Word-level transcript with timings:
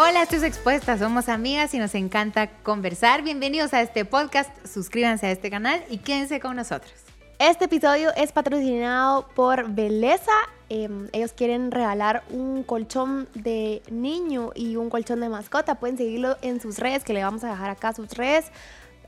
Hola, 0.00 0.22
estoy 0.22 0.44
expuesta, 0.44 0.96
somos 0.96 1.28
amigas 1.28 1.74
y 1.74 1.78
nos 1.78 1.92
encanta 1.96 2.46
conversar. 2.62 3.22
Bienvenidos 3.22 3.74
a 3.74 3.82
este 3.82 4.04
podcast, 4.04 4.48
suscríbanse 4.64 5.26
a 5.26 5.32
este 5.32 5.50
canal 5.50 5.82
y 5.90 5.98
quédense 5.98 6.38
con 6.38 6.54
nosotros. 6.54 6.92
Este 7.40 7.64
episodio 7.64 8.14
es 8.14 8.30
patrocinado 8.30 9.26
por 9.34 9.68
Beleza. 9.68 10.30
Em, 10.68 11.08
ellos 11.12 11.32
quieren 11.32 11.72
regalar 11.72 12.22
un 12.30 12.62
colchón 12.62 13.28
de 13.34 13.82
niño 13.90 14.52
y 14.54 14.76
un 14.76 14.88
colchón 14.88 15.18
de 15.18 15.30
mascota. 15.30 15.80
Pueden 15.80 15.98
seguirlo 15.98 16.36
en 16.42 16.60
sus 16.60 16.78
redes, 16.78 17.02
que 17.02 17.12
le 17.12 17.24
vamos 17.24 17.42
a 17.42 17.48
dejar 17.48 17.70
acá 17.70 17.92
sus 17.92 18.10
redes. 18.12 18.52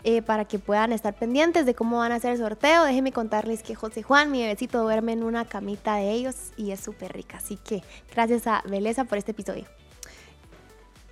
Eh, 0.02 0.22
para 0.22 0.46
que 0.46 0.58
puedan 0.58 0.92
estar 0.92 1.14
pendientes 1.14 1.66
de 1.66 1.74
cómo 1.74 1.98
van 1.98 2.10
a 2.10 2.16
hacer 2.16 2.32
el 2.32 2.38
sorteo. 2.38 2.84
Déjenme 2.84 3.12
contarles 3.12 3.62
que 3.62 3.76
José 3.76 4.02
Juan, 4.02 4.32
mi 4.32 4.40
bebecito, 4.40 4.82
duerme 4.82 5.12
en 5.12 5.22
una 5.22 5.44
camita 5.44 5.96
de 5.96 6.10
ellos 6.10 6.34
y 6.56 6.72
es 6.72 6.80
súper 6.80 7.12
rica. 7.12 7.36
Así 7.36 7.56
que 7.58 7.84
gracias 8.12 8.48
a 8.48 8.64
Beleza 8.66 9.04
por 9.04 9.18
este 9.18 9.30
episodio. 9.30 9.66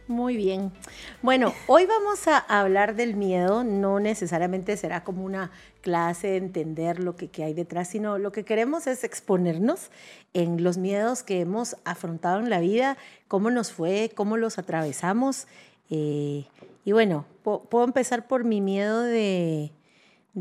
Muy 0.09 0.39
bien. 0.39 0.73
Bueno, 1.21 1.53
hoy 1.67 1.85
vamos 1.85 2.27
a 2.29 2.39
hablar 2.39 2.97
del 2.97 3.15
miedo. 3.15 3.63
No 3.63 4.01
necesariamente 4.01 4.75
será 4.79 5.05
como 5.05 5.23
una 5.23 5.51
clase, 5.83 6.39
entender 6.39 6.99
lo 6.99 7.15
que, 7.15 7.31
hay 7.45 7.53
detrás, 7.53 7.89
sino 7.89 8.17
lo 8.17 8.33
que 8.33 8.43
queremos 8.43 8.87
es 8.87 9.05
exponernos 9.05 9.91
en 10.33 10.65
los 10.65 10.79
miedos 10.79 11.23
que 11.23 11.41
hemos 11.41 11.77
afrontado 11.85 12.41
en 12.41 12.49
la 12.49 12.59
vida, 12.59 12.97
cómo 13.29 13.51
nos 13.51 13.71
fue, 13.71 14.11
cómo 14.15 14.39
los 14.39 14.57
atravesamos. 14.59 15.47
Eh, 15.91 16.47
y 16.87 16.93
bueno, 16.93 17.27
puedo 17.43 17.85
empezar 17.85 18.27
por 18.27 18.45
mi 18.45 18.63
miedo 18.63 19.03
de, 19.03 19.73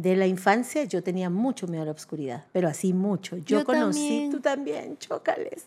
de 0.01 0.15
la 0.15 0.27
infancia. 0.27 0.83
Yo 0.83 1.03
tenía 1.03 1.29
mucho 1.29 1.67
miedo 1.67 1.83
a 1.83 1.85
la 1.85 1.91
oscuridad, 1.91 2.45
pero 2.51 2.67
así 2.67 2.93
mucho. 2.93 3.37
Yo, 3.37 3.63
conocí, 3.65 4.29
tú 4.31 4.39
también, 4.39 4.97
chócales. 4.97 5.65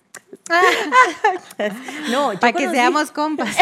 no, 2.11 2.33
para 2.41 2.53
que 2.53 2.69
seamos 2.69 3.11
compas. 3.11 3.57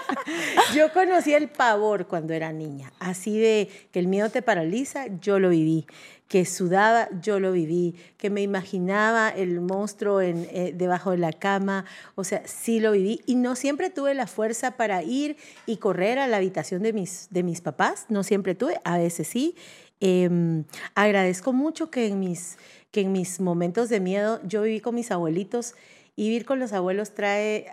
yo 0.74 0.92
conocí 0.92 1.32
el 1.32 1.48
pavor 1.48 2.06
cuando 2.06 2.32
era 2.32 2.52
niña, 2.52 2.92
así 2.98 3.38
de 3.38 3.70
que 3.92 3.98
el 3.98 4.08
miedo 4.08 4.30
te 4.30 4.42
paraliza, 4.42 5.06
yo 5.20 5.38
lo 5.38 5.50
viví 5.50 5.86
que 6.28 6.44
sudaba, 6.46 7.08
yo 7.20 7.38
lo 7.38 7.52
viví, 7.52 7.94
que 8.16 8.30
me 8.30 8.42
imaginaba 8.42 9.28
el 9.28 9.60
monstruo 9.60 10.20
en, 10.20 10.48
eh, 10.50 10.72
debajo 10.74 11.10
de 11.10 11.18
la 11.18 11.32
cama, 11.32 11.84
o 12.14 12.24
sea, 12.24 12.42
sí 12.46 12.80
lo 12.80 12.92
viví 12.92 13.20
y 13.26 13.36
no 13.36 13.54
siempre 13.54 13.90
tuve 13.90 14.14
la 14.14 14.26
fuerza 14.26 14.72
para 14.72 15.02
ir 15.02 15.36
y 15.66 15.76
correr 15.76 16.18
a 16.18 16.26
la 16.26 16.38
habitación 16.38 16.82
de 16.82 16.92
mis, 16.92 17.28
de 17.30 17.42
mis 17.42 17.60
papás, 17.60 18.06
no 18.08 18.24
siempre 18.24 18.54
tuve, 18.54 18.80
a 18.84 18.98
veces 18.98 19.28
sí. 19.28 19.54
Em, 20.00 20.64
agradezco 20.94 21.52
mucho 21.52 21.90
que 21.90 22.06
en, 22.06 22.20
mis, 22.20 22.58
que 22.90 23.02
en 23.02 23.12
mis 23.12 23.40
momentos 23.40 23.88
de 23.88 24.00
miedo 24.00 24.40
yo 24.44 24.62
viví 24.62 24.80
con 24.80 24.94
mis 24.94 25.10
abuelitos 25.10 25.74
y 26.16 26.28
vivir 26.28 26.44
con 26.44 26.58
los 26.58 26.72
abuelos 26.72 27.14
trae, 27.14 27.66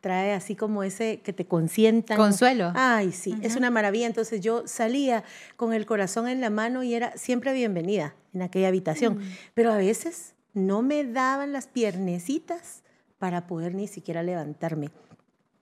trae 0.00 0.32
así 0.32 0.56
como 0.56 0.82
ese 0.82 1.20
que 1.20 1.32
te 1.32 1.46
consientan. 1.46 2.16
Consuelo. 2.16 2.72
Ay, 2.74 3.12
sí, 3.12 3.34
es 3.42 3.56
una 3.56 3.70
maravilla. 3.70 4.06
Entonces 4.06 4.40
yo 4.40 4.66
salía 4.66 5.24
con 5.56 5.72
el 5.72 5.86
corazón 5.86 6.28
en 6.28 6.40
la 6.40 6.50
mano 6.50 6.82
y 6.82 6.94
era 6.94 7.16
siempre 7.16 7.52
bienvenida 7.52 8.14
en 8.32 8.42
aquella 8.42 8.68
habitación. 8.68 9.18
Mm. 9.18 9.36
Pero 9.54 9.72
a 9.72 9.76
veces 9.76 10.34
no 10.54 10.82
me 10.82 11.04
daban 11.04 11.52
las 11.52 11.66
piernecitas 11.66 12.82
para 13.18 13.46
poder 13.46 13.74
ni 13.74 13.88
siquiera 13.88 14.22
levantarme. 14.22 14.90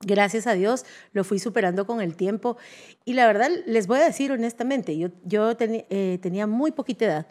Gracias 0.03 0.47
a 0.47 0.55
Dios 0.55 0.87
lo 1.13 1.25
fui 1.25 1.39
superando 1.39 1.87
con 1.87 2.01
el 2.01 2.17
tiempo 2.17 2.57
y 3.05 3.13
la 3.13 3.27
verdad 3.27 3.51
les 3.67 3.87
voy 3.87 3.99
a 3.99 4.05
decir 4.05 4.33
honestamente, 4.33 4.97
yo, 4.97 5.09
yo 5.25 5.55
eh, 5.61 6.19
tenía 6.23 6.47
muy 6.47 6.71
poquita 6.71 7.05
edad 7.05 7.27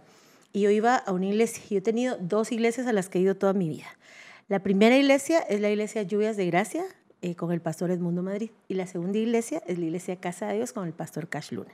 y 0.54 0.62
yo 0.62 0.70
iba 0.70 0.96
a 0.96 1.12
una 1.12 1.26
iglesia, 1.26 1.64
yo 1.68 1.80
he 1.80 1.82
tenido 1.82 2.18
dos 2.20 2.52
iglesias 2.52 2.86
a 2.86 2.94
las 2.94 3.10
que 3.10 3.18
he 3.18 3.22
ido 3.22 3.36
toda 3.36 3.54
mi 3.54 3.70
vida. 3.70 3.88
La 4.50 4.60
primera 4.60 4.96
iglesia 4.96 5.40
es 5.40 5.62
la 5.62 5.70
iglesia 5.72 6.04
Lluvias 6.04 6.38
de 6.38 6.46
Gracia 6.46 6.84
eh, 7.22 7.36
con 7.36 7.52
el 7.52 7.60
pastor 7.60 7.90
Edmundo 7.90 8.22
Madrid 8.22 8.52
y 8.68 8.76
la 8.76 8.86
segunda 8.86 9.18
iglesia 9.18 9.64
es 9.66 9.80
la 9.80 9.86
iglesia 9.86 10.16
Casa 10.18 10.48
de 10.48 10.58
Dios 10.58 10.72
con 10.72 10.86
el 10.86 10.94
pastor 10.94 11.28
Cash 11.28 11.52
Luna. 11.52 11.74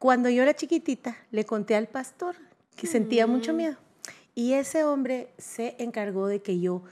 Cuando 0.00 0.28
yo 0.28 0.42
era 0.42 0.54
chiquitita, 0.54 1.16
le 1.30 1.44
conté 1.44 1.76
al 1.76 1.86
pastor 1.86 2.34
que 2.74 2.88
sentía 2.88 3.28
mucho 3.28 3.52
mm. 3.52 3.56
miedo 3.56 3.76
y 4.34 4.54
ese 4.54 4.82
hombre 4.82 5.28
se 5.38 5.76
encargó 5.78 6.26
de 6.26 6.42
que 6.42 6.58
yo 6.58 6.82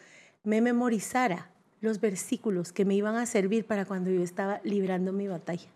me 0.45 0.61
memorizara 0.61 1.52
los 1.83 2.01
versículos 2.01 2.73
que 2.73 2.87
me 2.87 2.95
iban 2.95 3.17
a 3.17 3.27
servir 3.27 3.67
para 3.67 3.85
cuando 3.85 4.11
yo 4.11 4.23
estaba 4.23 4.61
librando 4.65 5.13
mi 5.13 5.29
batalla. 5.29 5.69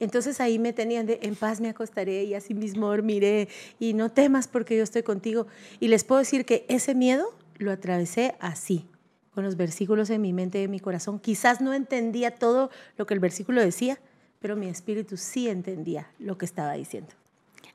Entonces 0.00 0.40
ahí 0.40 0.58
me 0.58 0.72
tenían 0.72 1.06
de, 1.06 1.20
en 1.22 1.36
paz 1.36 1.60
me 1.60 1.68
acostaré 1.68 2.24
y 2.24 2.34
así 2.34 2.54
mismo 2.54 2.88
dormiré 2.88 3.48
y 3.78 3.92
no 3.92 4.10
temas 4.10 4.48
porque 4.48 4.76
yo 4.76 4.82
estoy 4.82 5.02
contigo. 5.02 5.46
Y 5.78 5.88
les 5.88 6.04
puedo 6.04 6.18
decir 6.18 6.46
que 6.46 6.64
ese 6.68 6.94
miedo 6.94 7.26
lo 7.58 7.70
atravesé 7.70 8.34
así, 8.40 8.86
con 9.32 9.44
los 9.44 9.56
versículos 9.56 10.08
en 10.08 10.22
mi 10.22 10.32
mente 10.32 10.60
y 10.60 10.64
en 10.64 10.70
mi 10.70 10.80
corazón. 10.80 11.20
Quizás 11.20 11.60
no 11.60 11.74
entendía 11.74 12.34
todo 12.34 12.70
lo 12.96 13.06
que 13.06 13.12
el 13.12 13.20
versículo 13.20 13.60
decía, 13.60 14.00
pero 14.40 14.56
mi 14.56 14.68
espíritu 14.68 15.18
sí 15.18 15.48
entendía 15.48 16.10
lo 16.18 16.38
que 16.38 16.46
estaba 16.46 16.72
diciendo. 16.72 17.19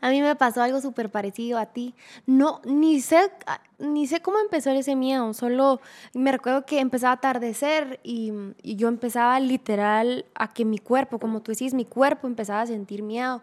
A 0.05 0.11
mí 0.11 0.21
me 0.21 0.35
pasó 0.35 0.61
algo 0.61 0.81
súper 0.81 1.09
parecido 1.09 1.57
a 1.57 1.66
ti. 1.66 1.95
No, 2.27 2.61
ni 2.63 3.01
sé, 3.01 3.31
ni 3.79 4.05
sé 4.05 4.21
cómo 4.21 4.38
empezó 4.38 4.69
ese 4.69 4.95
miedo, 4.95 5.33
solo 5.33 5.81
me 6.13 6.31
recuerdo 6.31 6.63
que 6.63 6.79
empezaba 6.79 7.13
a 7.13 7.16
atardecer 7.16 7.99
y, 8.03 8.31
yo 8.61 8.88
empezaba 8.88 9.39
literal 9.39 10.25
a 10.35 10.53
que 10.53 10.63
mi 10.63 10.77
cuerpo, 10.77 11.17
como 11.17 11.41
tú 11.41 11.53
decís, 11.53 11.73
mi 11.73 11.85
cuerpo 11.85 12.27
empezaba 12.27 12.61
a 12.61 12.67
sentir 12.67 13.01
miedo. 13.01 13.41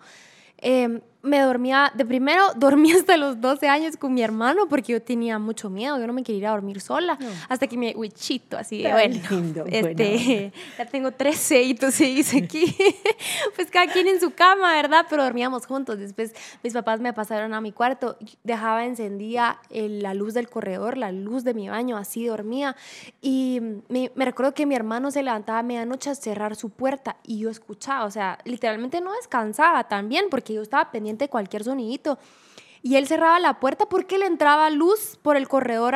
Eh, 0.58 1.00
me 1.22 1.40
dormía, 1.40 1.92
de 1.94 2.04
primero 2.04 2.42
dormí 2.56 2.92
hasta 2.92 3.16
los 3.16 3.40
12 3.40 3.68
años 3.68 3.96
con 3.96 4.12
mi 4.12 4.22
hermano 4.22 4.66
porque 4.68 4.92
yo 4.92 5.02
tenía 5.02 5.38
mucho 5.38 5.70
miedo, 5.70 5.98
yo 5.98 6.06
no 6.06 6.12
me 6.12 6.22
quería 6.22 6.38
ir 6.38 6.46
a 6.46 6.50
dormir 6.50 6.80
sola, 6.80 7.18
hasta 7.48 7.66
que 7.66 7.76
mi 7.76 7.94
huichito, 7.94 8.58
así 8.58 8.82
de, 8.82 8.92
bueno, 8.92 9.64
este, 9.66 10.52
ya 10.78 10.86
tengo 10.86 11.12
13 11.12 11.62
y 11.62 11.76
se 11.76 12.04
dice 12.04 12.38
aquí, 12.38 12.76
pues 13.54 13.70
cada 13.70 13.86
quien 13.92 14.08
en 14.08 14.20
su 14.20 14.32
cama, 14.32 14.72
¿verdad? 14.74 15.06
Pero 15.08 15.24
dormíamos 15.24 15.66
juntos, 15.66 15.98
después 15.98 16.34
mis 16.62 16.72
papás 16.72 17.00
me 17.00 17.12
pasaron 17.12 17.54
a 17.54 17.60
mi 17.60 17.72
cuarto, 17.72 18.16
dejaba 18.42 18.84
encendida 18.84 19.60
la 19.70 20.14
luz 20.14 20.34
del 20.34 20.48
corredor, 20.48 20.96
la 20.96 21.12
luz 21.12 21.44
de 21.44 21.54
mi 21.54 21.68
baño, 21.68 21.96
así 21.96 22.26
dormía, 22.26 22.76
y 23.20 23.60
me, 23.88 24.10
me 24.14 24.24
recuerdo 24.24 24.54
que 24.54 24.66
mi 24.66 24.74
hermano 24.74 25.10
se 25.10 25.22
levantaba 25.22 25.60
a 25.60 25.62
medianoche 25.62 26.10
a 26.10 26.14
cerrar 26.14 26.56
su 26.56 26.70
puerta 26.70 27.16
y 27.22 27.38
yo 27.38 27.50
escuchaba, 27.50 28.04
o 28.04 28.10
sea, 28.10 28.38
literalmente 28.44 29.00
no 29.00 29.12
descansaba 29.12 29.84
también 29.84 30.26
porque 30.30 30.54
yo 30.54 30.62
estaba 30.62 30.90
pendiente 30.90 31.11
cualquier 31.28 31.64
sonidito. 31.64 32.18
Y 32.84 32.96
él 32.96 33.06
cerraba 33.06 33.38
la 33.38 33.60
puerta 33.60 33.86
porque 33.88 34.18
le 34.18 34.26
entraba 34.26 34.68
luz 34.68 35.16
por 35.22 35.36
el 35.36 35.46
corredor, 35.46 35.94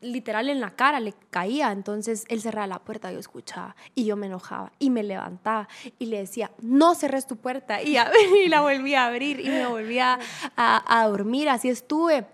literal 0.00 0.48
en 0.48 0.60
la 0.60 0.70
cara, 0.70 1.00
le 1.00 1.14
caía. 1.30 1.72
Entonces 1.72 2.24
él 2.28 2.40
cerraba 2.40 2.68
la 2.68 2.78
puerta, 2.78 3.10
yo 3.10 3.18
escuchaba 3.18 3.74
y 3.92 4.04
yo 4.04 4.14
me 4.14 4.26
enojaba 4.26 4.70
y 4.78 4.90
me 4.90 5.02
levantaba 5.02 5.68
y 5.98 6.06
le 6.06 6.18
decía, 6.18 6.52
no 6.62 6.94
cerres 6.94 7.26
tu 7.26 7.36
puerta. 7.36 7.82
Y, 7.82 7.96
la 8.48 8.60
volvía 8.60 9.02
a 9.02 9.06
abrir 9.08 9.40
y 9.40 9.48
me 9.48 9.66
volvía 9.66 10.20
a, 10.56 11.00
a 11.00 11.08
dormir. 11.08 11.48
Así 11.48 11.68
estuve 11.68 12.24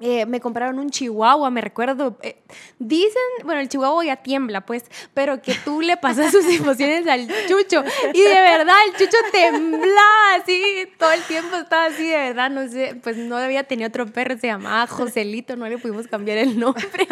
eh, 0.00 0.24
me 0.24 0.40
compraron 0.40 0.78
un 0.78 0.88
chihuahua, 0.88 1.50
me 1.50 1.60
recuerdo. 1.60 2.16
Eh, 2.22 2.36
dicen, 2.78 3.22
bueno, 3.44 3.60
el 3.60 3.68
chihuahua 3.68 4.02
ya 4.02 4.16
tiembla, 4.16 4.62
pues, 4.62 4.84
pero 5.12 5.42
que 5.42 5.54
tú 5.62 5.82
le 5.82 5.98
pasas 5.98 6.32
sus 6.32 6.46
emociones 6.46 7.06
al 7.06 7.28
chucho. 7.46 7.84
Y 8.14 8.22
de 8.22 8.40
verdad, 8.40 8.76
el 8.86 8.96
chucho 8.96 9.18
temblaba 9.30 10.34
así, 10.40 10.88
todo 10.98 11.12
el 11.12 11.22
tiempo 11.24 11.56
estaba 11.56 11.86
así, 11.86 12.08
de 12.08 12.16
verdad, 12.16 12.50
no 12.50 12.66
sé, 12.68 12.98
pues 13.02 13.18
no 13.18 13.36
había 13.36 13.64
tenido 13.64 13.88
otro 13.88 14.06
perro, 14.06 14.38
se 14.38 14.46
llamaba 14.46 14.86
Joselito, 14.86 15.54
no 15.56 15.68
le 15.68 15.76
pudimos 15.76 16.06
cambiar 16.06 16.38
el 16.38 16.58
nombre. 16.58 16.88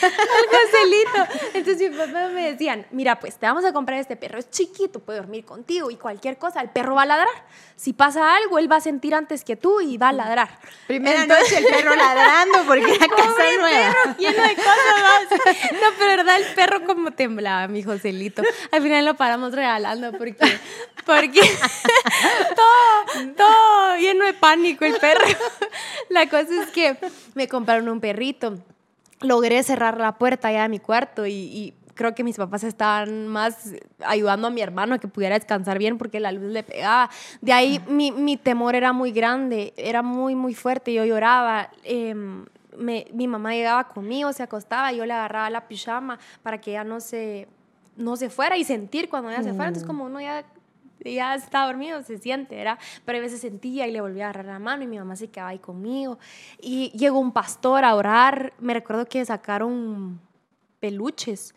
Joselito. 0.00 1.48
Entonces 1.54 1.90
mi 1.90 1.96
papá 1.96 2.28
me 2.28 2.52
decían, 2.52 2.86
mira, 2.92 3.18
pues 3.18 3.36
te 3.38 3.46
vamos 3.46 3.64
a 3.64 3.72
comprar 3.72 3.98
este 3.98 4.14
perro, 4.14 4.38
es 4.38 4.50
chiquito, 4.50 5.00
puede 5.00 5.18
dormir 5.18 5.44
contigo 5.44 5.90
y 5.90 5.96
cualquier 5.96 6.38
cosa, 6.38 6.60
el 6.60 6.70
perro 6.70 6.94
va 6.94 7.02
a 7.02 7.06
ladrar. 7.06 7.28
Si 7.76 7.92
pasa 7.92 8.36
algo, 8.36 8.58
él 8.58 8.70
va 8.70 8.76
a 8.76 8.80
sentir 8.80 9.14
antes 9.14 9.42
que 9.42 9.56
tú 9.56 9.80
y 9.80 9.98
va 9.98 10.10
a 10.10 10.12
ladrar. 10.12 10.60
Primera 10.86 11.26
noche 11.26 11.58
el 11.58 11.64
perro 11.66 11.96
ladrando 12.04 12.64
porque 12.66 12.98
la 12.98 13.08
casa 13.08 13.44
nueva. 13.60 13.92
Perro 13.92 14.16
lleno 14.18 14.42
de 14.42 14.54
cosas 14.56 15.72
No, 15.72 15.88
pero 15.98 16.16
verdad, 16.16 16.36
el 16.36 16.54
perro 16.54 16.84
como 16.84 17.10
temblaba, 17.12 17.68
mi 17.68 17.82
Joselito. 17.82 18.42
Al 18.70 18.82
final 18.82 19.04
lo 19.04 19.14
paramos 19.14 19.52
regalando 19.52 20.12
porque, 20.12 20.58
porque 21.04 21.40
todo, 22.56 23.32
todo 23.36 23.96
lleno 23.96 24.24
de 24.24 24.34
pánico 24.34 24.84
el 24.84 24.96
perro. 24.96 25.26
La 26.10 26.28
cosa 26.28 26.62
es 26.62 26.70
que 26.70 26.96
me 27.34 27.48
compraron 27.48 27.88
un 27.88 28.00
perrito. 28.00 28.58
Logré 29.20 29.62
cerrar 29.62 29.98
la 29.98 30.18
puerta 30.18 30.52
ya 30.52 30.62
de 30.62 30.68
mi 30.68 30.80
cuarto 30.80 31.26
y 31.26 31.74
creo 31.94 32.14
que 32.14 32.24
mis 32.24 32.36
papás 32.36 32.64
estaban 32.64 33.28
más 33.28 33.72
ayudando 34.04 34.48
a 34.48 34.50
mi 34.50 34.60
hermano 34.60 34.94
a 34.94 34.98
que 34.98 35.08
pudiera 35.08 35.34
descansar 35.34 35.78
bien 35.78 35.98
porque 35.98 36.20
la 36.20 36.32
luz 36.32 36.52
le 36.52 36.62
pegaba. 36.62 37.10
De 37.40 37.52
ahí 37.52 37.80
mi, 37.88 38.12
mi 38.12 38.36
temor 38.36 38.74
era 38.74 38.92
muy 38.92 39.12
grande, 39.12 39.72
era 39.76 40.02
muy, 40.02 40.34
muy 40.34 40.54
fuerte, 40.54 40.92
yo 40.92 41.04
lloraba. 41.04 41.70
Em, 41.84 42.44
me, 42.76 43.06
mi 43.12 43.28
mamá 43.28 43.54
llegaba 43.54 43.88
conmigo, 43.88 44.32
se 44.32 44.42
acostaba, 44.42 44.92
yo 44.92 45.06
le 45.06 45.12
agarraba 45.12 45.48
la 45.50 45.68
pijama 45.68 46.18
para 46.42 46.60
que 46.60 46.72
ella 46.72 46.84
no 46.84 47.00
se, 47.00 47.46
no 47.96 48.16
se 48.16 48.30
fuera 48.30 48.56
y 48.56 48.64
sentir 48.64 49.08
cuando 49.08 49.30
ella 49.30 49.42
se 49.42 49.50
fuera. 49.50 49.68
Entonces, 49.68 49.84
mm. 49.84 49.86
como 49.86 50.04
uno 50.04 50.20
ya 50.20 50.44
ya 51.04 51.34
está 51.34 51.66
dormido, 51.66 52.02
se 52.02 52.18
siente, 52.18 52.56
¿verdad? 52.56 52.78
Pero 53.04 53.18
a 53.18 53.20
veces 53.20 53.40
sentía 53.40 53.86
y 53.86 53.92
le 53.92 54.00
volvía 54.00 54.26
a 54.26 54.30
agarrar 54.30 54.46
la 54.46 54.58
mano 54.58 54.84
y 54.84 54.86
mi 54.86 54.98
mamá 54.98 55.16
se 55.16 55.28
quedaba 55.28 55.50
ahí 55.50 55.58
conmigo. 55.58 56.18
Y 56.60 56.90
llegó 56.96 57.18
un 57.18 57.32
pastor 57.32 57.84
a 57.84 57.94
orar, 57.94 58.54
me 58.58 58.74
recuerdo 58.74 59.06
que 59.06 59.24
sacaron 59.24 60.20
peluches 60.80 61.54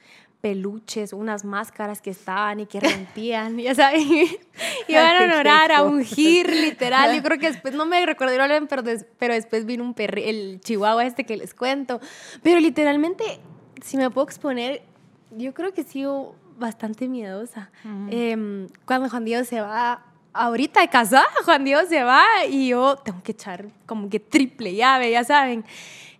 peluches, 0.47 1.11
unas 1.11 1.43
máscaras 1.43 2.01
que 2.01 2.09
estaban 2.09 2.61
y 2.61 2.65
que 2.67 2.79
rompían, 2.79 3.57
ya 3.57 3.75
saben, 3.75 4.01
iban 4.87 5.31
a 5.31 5.39
orar, 5.39 5.71
a 5.73 5.83
ungir, 5.83 6.49
literal. 6.49 7.13
Yo 7.13 7.21
creo 7.21 7.37
que 7.37 7.51
después, 7.51 7.73
no 7.73 7.85
me 7.85 8.05
recuerdo, 8.05 8.35
pero, 8.69 8.83
pero 9.19 9.33
después 9.33 9.65
vino 9.65 9.83
un 9.83 9.93
perro, 9.93 10.21
el 10.23 10.61
chihuahua 10.61 11.05
este 11.05 11.25
que 11.25 11.35
les 11.35 11.53
cuento. 11.53 11.99
Pero 12.43 12.61
literalmente, 12.61 13.41
si 13.83 13.97
me 13.97 14.09
puedo 14.09 14.25
exponer, 14.25 14.83
yo 15.31 15.53
creo 15.53 15.73
que 15.73 15.81
he 15.81 15.83
sido 15.83 16.33
bastante 16.57 17.09
miedosa. 17.09 17.69
Em, 18.09 18.69
cuando 18.85 19.09
Juan 19.09 19.25
Dios 19.25 19.49
se 19.49 19.59
va 19.59 20.05
ahorita 20.31 20.79
de 20.79 20.87
casa, 20.87 21.25
Juan 21.43 21.65
Dios 21.65 21.89
se 21.89 22.03
va 22.03 22.23
y 22.49 22.69
yo 22.69 22.95
tengo 22.95 23.21
que 23.21 23.33
echar 23.33 23.65
como 23.85 24.09
que 24.09 24.21
triple 24.21 24.73
llave, 24.73 25.11
ya 25.11 25.25
saben. 25.25 25.65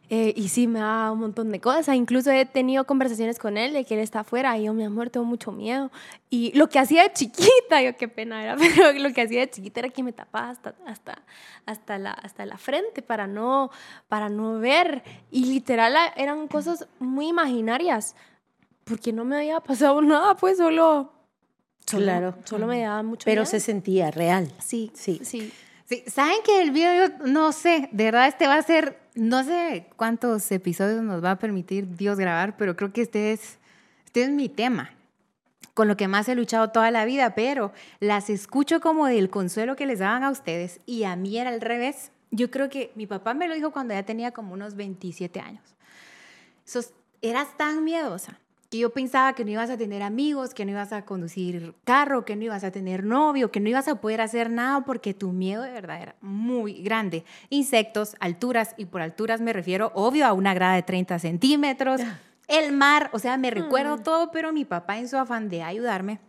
Eh, 0.09 0.33
y 0.37 0.47
sí, 0.47 0.67
me 0.67 0.79
da 0.79 1.11
un 1.11 1.19
montón 1.19 1.51
de 1.51 1.59
cosas. 1.59 1.95
Incluso 1.95 2.31
he 2.31 2.45
tenido 2.45 2.85
conversaciones 2.85 3.39
con 3.39 3.57
él 3.57 3.73
de 3.73 3.83
que 3.83 3.95
él 3.95 3.99
está 3.99 4.21
afuera 4.21 4.57
y 4.57 4.63
yo, 4.63 4.73
mi 4.73 4.85
amor, 4.85 5.09
tengo 5.09 5.25
mucho 5.25 5.51
miedo. 5.51 5.91
Y 6.29 6.53
lo 6.57 6.69
que 6.69 6.79
hacía 6.79 7.03
de 7.03 7.11
chiquita, 7.11 7.81
yo 7.83 7.97
qué 7.97 8.07
pena 8.07 8.41
era, 8.43 8.55
pero 8.75 8.93
lo 8.93 9.13
que 9.13 9.21
hacía 9.21 9.41
de 9.41 9.49
chiquita 9.49 9.81
era 9.81 9.89
que 9.89 10.03
me 10.03 10.13
tapaba 10.13 10.49
hasta, 10.49 10.75
hasta, 10.85 11.21
hasta, 11.65 11.97
la, 11.97 12.11
hasta 12.11 12.45
la 12.45 12.57
frente 12.57 13.01
para 13.01 13.27
no, 13.27 13.69
para 14.07 14.29
no 14.29 14.59
ver. 14.59 15.03
Y 15.29 15.45
literal 15.45 15.95
eran 16.15 16.47
cosas 16.47 16.87
muy 16.99 17.27
imaginarias, 17.27 18.15
porque 18.85 19.11
no 19.11 19.25
me 19.25 19.37
había 19.37 19.59
pasado 19.59 20.01
nada, 20.01 20.35
pues 20.35 20.57
solo... 20.57 21.13
Solo, 21.85 22.03
claro. 22.03 22.35
Solo 22.43 22.67
me 22.67 22.81
daba 22.81 23.01
mucho 23.01 23.23
Pero 23.23 23.45
se 23.45 23.61
sentía 23.61 24.11
real. 24.11 24.51
Sí, 24.59 24.91
sí. 24.93 25.21
sí. 25.23 25.53
Sí, 25.87 26.03
saben 26.05 26.35
que 26.43 26.61
el 26.61 26.71
video, 26.71 27.09
no 27.25 27.53
sé, 27.53 27.87
de 27.93 28.03
verdad 28.03 28.27
este 28.27 28.45
va 28.45 28.55
a 28.55 28.61
ser, 28.61 28.99
no 29.15 29.45
sé 29.45 29.87
cuántos 29.95 30.51
episodios 30.51 31.01
nos 31.01 31.23
va 31.23 31.31
a 31.31 31.39
permitir 31.39 31.95
Dios 31.95 32.19
grabar, 32.19 32.57
pero 32.57 32.75
creo 32.75 32.91
que 32.91 33.01
este 33.01 33.31
es, 33.31 33.57
este 34.03 34.23
es 34.23 34.29
mi 34.29 34.49
tema, 34.49 34.91
con 35.73 35.87
lo 35.87 35.95
que 35.95 36.09
más 36.09 36.27
he 36.27 36.35
luchado 36.35 36.71
toda 36.71 36.91
la 36.91 37.05
vida, 37.05 37.35
pero 37.35 37.71
las 38.01 38.29
escucho 38.29 38.81
como 38.81 39.07
del 39.07 39.29
consuelo 39.29 39.77
que 39.77 39.85
les 39.85 39.99
daban 39.99 40.25
a 40.25 40.29
ustedes 40.29 40.81
y 40.85 41.05
a 41.05 41.15
mí 41.15 41.37
era 41.37 41.51
al 41.51 41.61
revés. 41.61 42.11
Yo 42.31 42.51
creo 42.51 42.69
que 42.69 42.91
mi 42.95 43.07
papá 43.07 43.33
me 43.33 43.47
lo 43.47 43.55
dijo 43.55 43.71
cuando 43.71 43.93
ya 43.93 44.03
tenía 44.03 44.31
como 44.31 44.53
unos 44.53 44.75
27 44.75 45.39
años. 45.39 45.63
Sos, 46.65 46.91
eras 47.21 47.55
tan 47.55 47.85
miedosa 47.85 48.41
que 48.69 48.79
yo 48.79 48.89
pensaba 48.91 49.33
que 49.33 49.45
no 49.45 49.51
ibas 49.51 49.69
a 49.69 49.77
tener 49.77 50.03
amigos, 50.03 50.53
que 50.53 50.65
no 50.65 50.71
ibas 50.71 50.91
a 50.91 51.05
conducir 51.05 51.73
carro, 51.85 52.25
que 52.25 52.35
no 52.35 52.43
ibas 52.43 52.63
a 52.63 52.71
tener 52.71 53.03
novio, 53.05 53.51
que 53.51 53.59
no 53.59 53.69
ibas 53.69 53.87
a 53.87 54.01
poder 54.01 54.19
hacer 54.19 54.49
nada 54.49 54.83
porque 54.83 55.13
tu 55.13 55.31
miedo 55.31 55.63
de 55.63 55.71
verdad 55.71 56.01
era 56.01 56.15
muy 56.21 56.81
grande. 56.81 57.23
Insectos, 57.49 58.15
alturas, 58.19 58.75
y 58.77 58.85
por 58.85 59.01
alturas 59.01 59.39
me 59.39 59.53
refiero, 59.53 59.91
obvio, 59.95 60.25
a 60.25 60.33
una 60.33 60.53
grada 60.53 60.75
de 60.75 60.83
30 60.83 61.19
centímetros, 61.19 62.01
el 62.47 62.73
mar, 62.73 63.09
o 63.13 63.19
sea, 63.19 63.37
me 63.37 63.51
recuerdo 63.51 63.97
mm. 63.97 64.03
todo, 64.03 64.31
pero 64.31 64.51
mi 64.51 64.65
papá 64.65 64.97
en 64.97 65.07
su 65.07 65.17
afán 65.17 65.47
de 65.47 65.63
ayudarme 65.63 66.19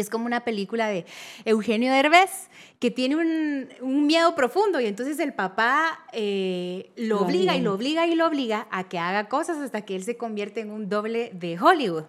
es 0.00 0.10
como 0.10 0.26
una 0.26 0.44
película 0.44 0.88
de 0.88 1.06
Eugenio 1.44 1.92
Derbez 1.92 2.48
que 2.78 2.90
tiene 2.90 3.16
un, 3.16 4.06
miedo 4.06 4.34
profundo 4.34 4.80
y 4.80 4.86
entonces 4.86 5.18
el 5.20 5.34
papá 5.34 6.00
eh, 6.12 6.90
lo, 6.96 7.20
obliga 7.20 7.54
y 7.54 7.60
lo 7.60 7.74
obliga 7.74 8.06
y 8.06 8.14
lo 8.14 8.26
obliga 8.26 8.66
a 8.70 8.88
que 8.88 8.98
haga 8.98 9.28
cosas 9.28 9.58
hasta 9.58 9.82
que 9.82 9.94
él 9.94 10.02
se 10.02 10.16
convierte 10.16 10.60
en 10.60 10.70
un 10.70 10.88
doble 10.88 11.30
de 11.34 11.58
Hollywood. 11.58 12.04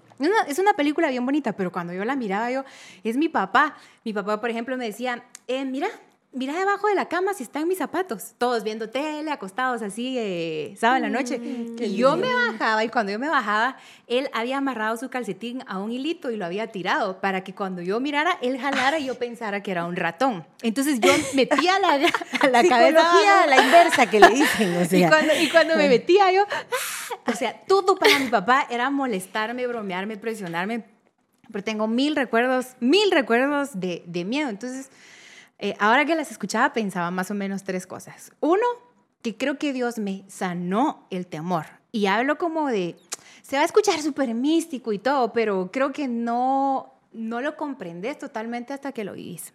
Es 0.48 0.60
una, 0.60 0.74
película 0.74 1.10
bien 1.10 1.26
bonita, 1.26 1.54
pero 1.54 1.72
cuando 1.72 1.94
yo 1.94 2.06
la 2.06 2.16
miraba 2.16 2.52
yo, 2.52 2.64
es 3.04 3.18
mi 3.18 3.28
papá. 3.28 3.76
Mi 4.04 4.14
papá, 4.14 4.40
por 4.40 4.50
ejemplo, 4.50 4.78
me 4.78 4.86
decía, 4.86 5.26
eh, 5.48 5.66
mira, 5.66 5.90
mira 6.34 6.58
debajo 6.58 6.88
de 6.88 6.96
la 6.96 7.10
cama 7.10 7.34
si 7.34 7.44
están 7.44 7.68
mis 7.68 7.78
zapatos, 7.78 8.34
todos 8.38 8.64
viendo 8.64 8.90
tele, 8.90 9.32
acostados 9.32 9.82
así, 9.82 10.18
eh, 10.18 10.76
sábado 10.80 11.04
en 11.04 11.12
la 11.12 11.20
noche. 11.20 11.40
Mm, 11.40 11.76
y 11.82 11.96
yo 11.96 12.16
me 12.16 12.34
bajaba 12.34 12.84
y 12.84 12.90
cuando 12.90 13.12
yo 13.12 13.20
me 13.20 13.28
bajaba, 13.28 13.78
él 14.08 14.30
había 14.34 14.58
amarrado 14.58 14.96
su 14.98 15.10
calcetín 15.10 15.64
a 15.68 15.80
un 15.80 15.92
hilito 15.92 16.32
y 16.32 16.38
lo 16.38 16.46
había 16.46 16.68
tirado 16.68 17.20
para 17.20 17.44
que 17.44 17.54
cuando 17.54 17.82
yo 17.82 18.00
mirara, 18.00 18.38
él 18.42 18.60
jalara 18.60 19.00
y 19.00 19.06
yo 19.06 19.16
pensara 19.16 19.62
que 19.62 19.72
era 19.72 19.86
un 19.86 19.96
ratón. 19.96 20.46
Entonces 20.62 21.00
yo 21.00 21.12
metía 21.34 21.80
la, 21.80 21.98
la 21.98 22.64
cabeza 22.64 23.44
a 23.44 23.48
la 23.48 23.62
inversa 23.62 24.10
que 24.10 24.20
le 24.20 24.30
dicen, 24.34 24.78
o 24.78 24.86
sea. 24.86 25.42
Y 25.42 25.50
cuando, 25.50 25.76
me 25.76 25.90
metía 25.90 26.32
yo, 26.32 26.44
¡ah! 26.50 27.32
o 27.32 27.36
sea, 27.36 27.62
todo 27.68 27.96
para 27.98 28.18
mi 28.20 28.28
papá 28.28 28.68
era 28.70 28.90
molestarme, 28.90 29.68
bromearme, 29.68 30.18
presionarme. 30.18 30.86
Pero 31.52 31.64
tengo 31.66 31.88
mil 31.88 32.16
recuerdos, 32.16 32.68
mil 32.80 33.12
recuerdos 33.12 33.78
de, 33.78 34.04
de 34.06 34.24
miedo. 34.24 34.50
Entonces, 34.50 34.90
eh, 35.62 35.76
ahora 35.80 36.06
que 36.06 36.16
las 36.16 36.32
escuchaba 36.32 36.74
pensaba 36.74 37.12
más 37.12 37.30
o 37.30 37.36
menos 37.36 37.64
tres 37.64 37.86
cosas. 37.86 38.32
Uno, 38.40 38.66
que 39.22 39.38
creo 39.38 39.60
que 39.60 39.74
Dios 39.74 40.00
me 40.00 40.24
sanó 40.28 41.06
el 41.12 41.28
temor. 41.28 41.68
Y 41.92 42.08
hablo 42.08 42.40
como 42.40 42.68
de, 42.68 42.96
se 43.44 43.58
va 43.58 43.62
a 43.62 43.66
escuchar 43.66 44.02
súper 44.02 44.34
místico 44.34 44.92
y 44.92 44.98
todo, 44.98 45.32
pero 45.34 45.70
creo 45.72 45.94
que 45.94 46.08
no, 46.08 46.92
no 47.14 47.42
lo 47.42 47.58
comprendes 47.58 48.18
totalmente 48.18 48.74
hasta 48.74 48.92
que 48.92 49.04
lo 49.04 49.14
vivís. 49.14 49.54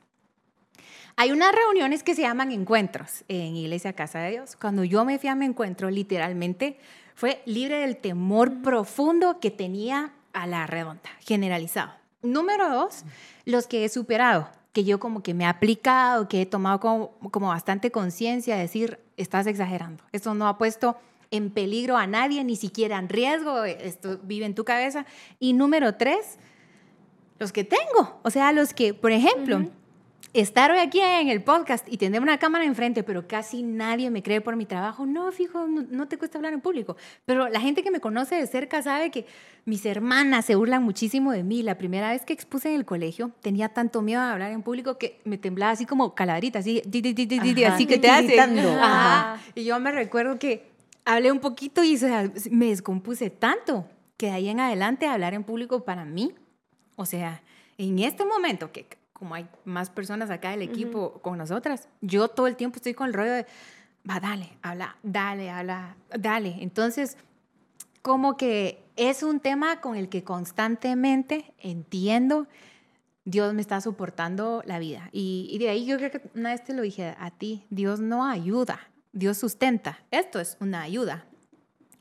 Hay 1.17 1.33
unas 1.33 1.53
reuniones 1.53 2.05
que 2.05 2.15
se 2.15 2.23
llaman 2.23 2.53
encuentros 2.53 3.25
en 3.27 3.57
Iglesia 3.57 3.95
Casa 3.95 4.21
de 4.21 4.31
Dios. 4.31 4.55
Cuando 4.55 4.85
yo 4.85 5.05
me 5.05 5.19
fui 5.19 5.29
a 5.29 5.35
mi 5.35 5.47
encuentro, 5.47 5.91
literalmente 5.91 6.79
fue 7.17 7.43
libre 7.47 7.81
del 7.81 7.97
temor 7.97 8.63
profundo 8.63 9.41
que 9.41 9.51
tenía 9.51 10.13
a 10.33 10.47
la 10.47 10.69
redonda, 10.69 11.11
generalizado. 11.21 11.93
Número 12.23 12.69
dos, 12.69 13.05
los 13.45 13.67
que 13.67 13.85
he 13.85 13.89
superado 13.89 14.51
que 14.77 14.85
yo 14.85 15.01
como 15.01 15.23
que 15.23 15.33
me 15.33 15.45
he 15.45 15.47
aplicado, 15.47 16.29
que 16.29 16.43
he 16.43 16.45
tomado 16.45 16.81
como, 16.81 17.13
como 17.31 17.49
bastante 17.49 17.91
conciencia 17.91 18.57
de 18.57 18.61
decir, 18.61 19.01
estás 19.17 19.47
exagerando. 19.47 20.05
Esto 20.13 20.35
no 20.35 20.47
ha 20.49 20.59
puesto 20.59 20.99
en 21.31 21.49
peligro 21.49 21.97
a 21.97 22.07
nadie, 22.07 22.45
ni 22.45 22.57
siquiera 22.57 22.99
en 22.99 23.09
riesgo, 23.09 23.65
esto 23.65 24.21
vive 24.23 24.45
en 24.45 24.55
tu 24.55 24.67
cabeza. 24.67 25.07
Y 25.41 25.55
número 25.55 25.95
tres, 25.95 26.37
los 27.39 27.53
que 27.53 27.65
tengo, 27.65 28.21
o 28.23 28.29
sea, 28.29 28.53
los 28.53 28.75
que, 28.75 28.93
por 28.93 29.13
ejemplo, 29.13 29.65
estar 30.41 30.71
hoy 30.71 30.79
aquí 30.79 31.01
en 31.01 31.29
el 31.29 31.43
podcast 31.43 31.87
y 31.91 31.97
tener 31.97 32.21
una 32.21 32.39
cámara 32.39 32.65
enfrente, 32.65 33.03
pero 33.03 33.27
casi 33.27 33.63
nadie 33.63 34.11
me 34.11 34.23
cree 34.23 34.41
por 34.41 34.55
mi 34.57 34.67
trabajo, 34.67 35.07
no, 35.07 35.33
fijo, 35.33 35.67
no, 35.67 36.09
te 36.09 36.19
cuesta 36.19 36.39
hablar 36.39 36.53
en 36.53 36.61
público. 36.61 36.97
Pero 37.25 37.49
la 37.49 37.61
gente 37.61 37.83
que 37.83 37.91
me 37.91 38.01
conoce 38.01 38.35
de 38.35 38.47
cerca 38.47 38.83
sabe 38.83 39.11
que 39.11 39.27
mis 39.65 39.87
hermanas 39.87 40.45
se 40.45 40.55
burlan 40.55 40.83
muchísimo 40.83 41.33
de 41.33 41.43
mí. 41.43 41.63
La 41.63 41.79
primera 41.79 42.11
vez 42.11 42.25
que 42.25 42.33
expuse 42.33 42.69
en 42.69 42.77
el 42.77 42.85
colegio, 42.85 43.33
tenía 43.41 43.71
tanto 43.71 44.03
miedo 44.03 44.21
a 44.21 44.33
hablar 44.33 44.53
en 44.53 44.63
público 44.63 44.99
que 44.99 45.21
me 45.25 45.39
temblaba 45.39 45.73
así 45.73 45.87
como 45.87 46.15
calabrita, 46.15 46.59
así, 46.59 46.83
así 46.85 47.87
que 47.87 47.99
te 47.99 48.11
hace. 48.11 48.37
Y 49.55 49.65
yo 49.65 49.81
me 49.81 49.91
recuerdo 49.91 50.39
que 50.39 50.71
hablé 51.05 51.33
un 51.33 51.41
poquito 51.41 51.83
y 51.83 51.99
me 52.51 52.67
descompuse 52.67 53.31
tanto 53.31 53.89
que 54.17 54.27
de 54.27 54.33
ahí 54.33 54.49
en 54.49 54.61
adelante 54.61 55.07
hablar 55.07 55.35
en 55.35 55.45
público 55.45 55.85
para 55.85 56.05
mí, 56.05 56.35
o 56.97 57.07
sea, 57.07 57.43
en 57.79 57.99
este 57.99 58.25
momento 58.25 58.73
que 58.73 58.87
como 59.19 59.35
hay 59.35 59.49
más 59.65 59.89
personas 59.91 60.31
acá 60.31 60.51
del 60.51 60.63
equipo 60.63 61.21
con 61.23 61.39
nosotras, 61.39 61.89
yo 62.01 62.29
todo 62.29 62.47
el 62.47 62.57
tiempo 62.57 62.77
estoy 62.77 62.93
con 62.95 63.09
el 63.09 63.15
rollo 63.15 63.33
de, 63.33 63.47
va, 64.09 64.21
dale, 64.21 64.53
habla, 64.63 64.97
dale, 65.03 65.51
habla, 65.51 65.97
dale. 66.19 66.57
Entonces, 66.61 67.17
como 68.03 68.37
que 68.37 68.85
es 68.97 69.23
un 69.23 69.41
tema 69.41 69.81
con 69.81 69.97
el 69.97 70.09
que 70.09 70.23
constantemente 70.23 71.55
entiendo, 71.59 72.47
Dios 73.25 73.55
me 73.55 73.63
está 73.63 73.81
soportando 73.81 74.63
la 74.67 74.79
vida. 74.79 75.09
Y, 75.13 75.49
y 75.51 75.59
de 75.59 75.71
ahí 75.71 75.87
yo 75.87 75.97
creo 75.97 76.11
que 76.11 76.23
una 76.35 76.51
vez 76.51 76.63
te 76.63 76.75
lo 76.75 76.83
dije 76.83 77.17
a 77.19 77.31
ti, 77.31 77.67
Dios 77.71 78.01
no 78.01 78.27
ayuda, 78.27 78.79
Dios 79.13 79.39
sustenta. 79.39 79.99
Esto 80.11 80.41
es 80.41 80.59
una 80.61 80.83
ayuda, 80.83 81.27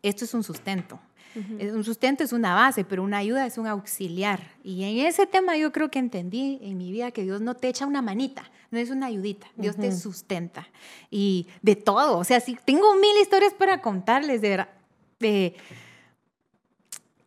esto 0.07 0.25
es 0.25 0.33
un 0.33 0.43
sustento. 0.43 0.99
Un 1.35 1.83
sustento 1.83 2.23
es 2.23 2.31
una 2.31 2.55
base, 2.55 2.85
pero 2.85 3.03
una 3.03 3.17
ayuda 3.17 3.45
es 3.45 3.57
un 3.57 3.67
auxiliar. 3.67 4.39
Y 4.63 4.83
en 4.83 5.05
ese 5.05 5.27
tema 5.27 5.57
yo 5.57 5.73
creo 5.73 5.91
que 5.91 5.99
entendí 5.99 6.59
en 6.61 6.77
mi 6.77 6.91
vida 6.91 7.11
que 7.11 7.23
Dios 7.23 7.41
no 7.41 7.55
te 7.55 7.67
echa 7.67 7.85
una 7.85 8.01
manita, 8.01 8.49
no 8.71 8.79
es 8.79 8.89
una 8.89 9.07
ayudita, 9.07 9.47
Dios 9.57 9.75
te 9.75 9.91
sustenta. 9.91 10.65
Y 11.11 11.47
de 11.61 11.75
todo, 11.75 12.19
o 12.19 12.23
sea, 12.23 12.39
si 12.39 12.55
tengo 12.63 12.95
mil 12.95 13.17
historias 13.21 13.53
para 13.53 13.81
contarles, 13.81 14.41
de 14.41 14.49
verdad. 14.49 14.69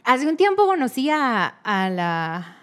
hace 0.05 0.27
un 0.27 0.39
tiempo 0.39 0.67
conocí 0.67 1.11
a, 1.11 1.61
la 1.65 2.58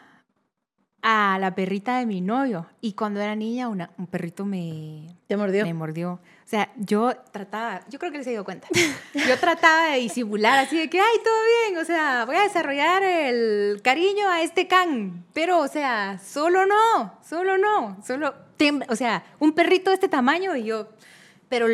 a 1.07 1.37
la 1.39 1.53
perrita 1.53 1.99
de 1.99 2.07
mi 2.07 2.19
novio 2.19 2.65
y 2.81 2.93
cuando 2.93 3.21
era 3.21 3.35
niña 3.35 3.69
un 3.69 4.07
perrito 4.09 4.43
me, 4.43 5.05
¿Te 5.27 5.37
mordió? 5.37 5.63
me 5.63 5.73
mordió. 5.75 6.13
O 6.13 6.47
sea, 6.47 6.71
yo 6.77 7.13
trataba, 7.31 7.81
yo 7.89 7.99
creo 7.99 8.11
que 8.11 8.17
les 8.17 8.25
he 8.25 8.31
dado 8.31 8.43
cuenta, 8.43 8.67
yo 9.13 9.39
trataba 9.39 9.91
de 9.91 9.99
disimular 9.99 10.57
así 10.57 10.79
de 10.79 10.89
que, 10.89 10.99
ay, 10.99 11.17
todo 11.23 11.35
bien, 11.69 11.77
o 11.79 11.85
sea, 11.85 12.25
voy 12.25 12.35
a 12.37 12.41
desarrollar 12.41 13.03
el 13.03 13.83
cariño 13.83 14.27
a 14.27 14.41
este 14.41 14.67
can, 14.67 15.23
pero, 15.31 15.59
o 15.59 15.67
sea, 15.67 16.17
solo 16.17 16.65
no, 16.65 17.13
solo 17.23 17.59
no, 17.59 18.01
solo, 18.03 18.33
o 18.89 18.95
sea, 18.95 19.23
un 19.37 19.53
perrito 19.53 19.91
de 19.91 19.95
este 19.95 20.09
tamaño 20.09 20.55
y 20.55 20.63
yo, 20.63 20.89
pero 21.49 21.67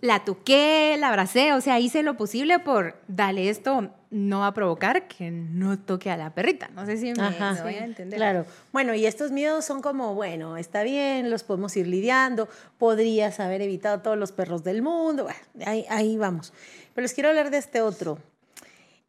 la 0.00 0.24
toqué, 0.24 0.96
la 0.98 1.10
abracé, 1.10 1.52
o 1.52 1.60
sea, 1.60 1.78
hice 1.78 2.02
lo 2.02 2.16
posible 2.16 2.58
por 2.58 2.96
darle 3.06 3.50
esto 3.50 3.90
no 4.14 4.40
va 4.40 4.46
a 4.46 4.54
provocar 4.54 5.08
que 5.08 5.32
no 5.32 5.76
toque 5.76 6.08
a 6.08 6.16
la 6.16 6.32
perrita. 6.32 6.68
No 6.68 6.86
sé 6.86 6.96
si 6.98 7.12
me, 7.12 7.30
voy 7.62 7.74
a 7.74 7.84
entender. 7.84 8.16
Claro. 8.16 8.46
Bueno, 8.72 8.94
y 8.94 9.06
estos 9.06 9.32
miedos 9.32 9.64
son 9.64 9.82
como, 9.82 10.14
bueno, 10.14 10.56
está 10.56 10.84
bien, 10.84 11.30
los 11.30 11.42
podemos 11.42 11.76
ir 11.76 11.88
lidiando, 11.88 12.48
podrías 12.78 13.40
haber 13.40 13.60
evitado 13.60 14.02
todos 14.02 14.16
los 14.16 14.30
perros 14.30 14.62
del 14.62 14.82
mundo, 14.82 15.24
bueno, 15.24 15.40
ahí, 15.66 15.84
ahí 15.88 16.16
vamos. 16.16 16.52
Pero 16.94 17.02
les 17.02 17.12
quiero 17.12 17.30
hablar 17.30 17.50
de 17.50 17.58
este 17.58 17.80
otro. 17.80 18.18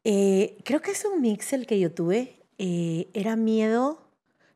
Eh, 0.03 0.57
creo 0.63 0.81
que 0.81 0.91
es 0.91 1.05
un 1.05 1.21
mix 1.21 1.53
el 1.53 1.67
que 1.67 1.79
yo 1.79 1.91
tuve. 1.91 2.41
Eh, 2.57 3.07
era 3.13 3.35
miedo, 3.35 4.01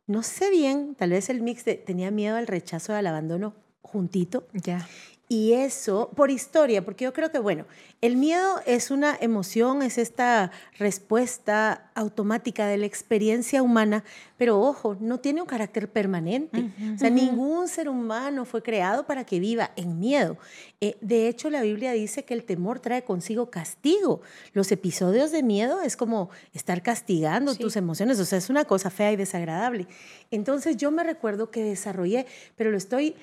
no 0.07 0.23
sé 0.23 0.49
bien, 0.49 0.95
tal 0.95 1.11
vez 1.11 1.29
el 1.29 1.43
mix 1.43 1.63
de, 1.63 1.75
tenía 1.75 2.09
miedo 2.09 2.37
al 2.37 2.47
rechazo, 2.47 2.95
al 2.95 3.05
abandono 3.05 3.53
juntito. 3.83 4.47
Ya. 4.53 4.87
Y 5.31 5.53
eso, 5.53 6.09
por 6.15 6.31
historia, 6.31 6.83
porque 6.83 7.05
yo 7.05 7.13
creo 7.13 7.31
que, 7.31 7.37
bueno, 7.37 7.67
el 8.01 8.17
miedo 8.17 8.61
es 8.65 8.89
una 8.89 9.15
emoción, 9.21 9.83
es 9.83 9.99
esta 9.99 10.49
respuesta 10.79 11.91
automática 11.93 12.65
de 12.65 12.77
la 12.77 12.87
experiencia 12.87 13.61
humana, 13.61 14.03
pero 14.37 14.59
ojo, 14.59 14.97
no 14.99 15.19
tiene 15.19 15.41
un 15.41 15.47
carácter 15.47 15.87
permanente. 15.87 16.71
O 16.95 16.97
sea, 16.97 17.11
ningún 17.11 17.67
ser 17.67 17.89
humano 17.89 18.43
fue 18.43 18.63
creado 18.63 19.05
para 19.05 19.23
que 19.23 19.39
viva 19.39 19.69
en 19.75 19.99
miedo. 19.99 20.35
Eh, 20.81 20.97
de 20.99 21.27
hecho, 21.27 21.51
la 21.51 21.61
Biblia 21.61 21.91
dice 21.91 22.25
que 22.25 22.33
el 22.33 22.43
temor 22.43 22.79
trae 22.79 23.03
consigo 23.03 23.51
castigo. 23.51 24.21
Los 24.53 24.71
episodios 24.71 25.31
de 25.31 25.43
miedo 25.43 25.81
es 25.81 25.95
como 25.95 26.31
estar 26.55 26.81
castigando 26.81 27.53
tus 27.53 27.75
emociones, 27.75 28.19
o 28.19 28.25
sea, 28.25 28.39
es 28.39 28.49
una 28.49 28.65
cosa 28.65 28.89
fea 28.89 29.11
y 29.11 29.15
desagradable. 29.15 29.85
Entonces 30.31 30.75
yo 30.75 30.89
me 30.89 31.03
recuerdo 31.03 31.51
que 31.51 31.63
desarrollé, 31.63 32.25
pero 32.55 32.71
lo 32.71 32.77
estoy 32.77 33.15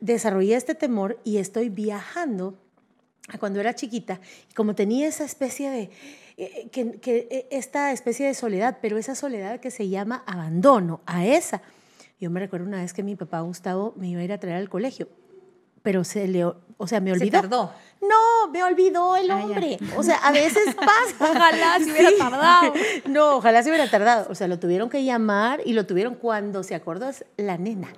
desarrollé 0.00 0.54
este 0.54 0.74
temor 0.74 1.18
y 1.24 1.38
estoy 1.38 1.68
viajando 1.68 2.54
a 3.28 3.38
cuando 3.38 3.60
era 3.60 3.74
chiquita 3.74 4.20
y 4.50 4.54
como 4.54 4.74
tenía 4.74 5.06
esa 5.06 5.24
especie 5.24 5.70
de 5.70 5.90
eh, 6.36 6.68
que, 6.70 6.98
eh, 7.30 7.48
esta 7.50 7.92
especie 7.92 8.26
de 8.26 8.34
soledad, 8.34 8.78
pero 8.80 8.96
esa 8.96 9.14
soledad 9.14 9.58
que 9.60 9.70
se 9.72 9.88
llama 9.88 10.22
abandono, 10.26 11.00
a 11.04 11.26
esa. 11.26 11.62
Yo 12.20 12.30
me 12.30 12.38
recuerdo 12.40 12.66
una 12.66 12.80
vez 12.80 12.92
que 12.92 13.02
mi 13.02 13.16
papá 13.16 13.40
Gustavo 13.40 13.92
me 13.96 14.08
iba 14.08 14.20
a 14.20 14.24
ir 14.24 14.32
a 14.32 14.38
traer 14.38 14.56
al 14.56 14.68
colegio, 14.68 15.08
pero 15.82 16.04
se 16.04 16.28
le, 16.28 16.44
o 16.44 16.86
sea, 16.86 17.00
me 17.00 17.10
olvidó. 17.12 17.24
Se 17.24 17.48
tardó. 17.48 17.72
No, 18.00 18.50
me 18.52 18.62
olvidó 18.62 19.16
el 19.16 19.30
Ah, 19.32 19.44
hombre. 19.44 19.78
O 19.96 20.02
sea, 20.04 20.16
a 20.18 20.30
veces 20.30 20.74
pasa. 20.76 21.32
Ojalá 21.32 21.78
se 21.78 21.90
hubiera 21.90 22.10
tardado. 22.16 22.72
No, 23.08 23.36
ojalá 23.36 23.62
se 23.64 23.70
hubiera 23.70 23.90
tardado. 23.90 24.30
O 24.30 24.34
sea, 24.36 24.46
lo 24.46 24.60
tuvieron 24.60 24.88
que 24.88 25.02
llamar 25.02 25.60
y 25.64 25.72
lo 25.72 25.86
tuvieron 25.86 26.14
cuando 26.14 26.62
se 26.62 26.76
acordó 26.76 27.08
es 27.08 27.24
la 27.36 27.58
nena. 27.58 27.92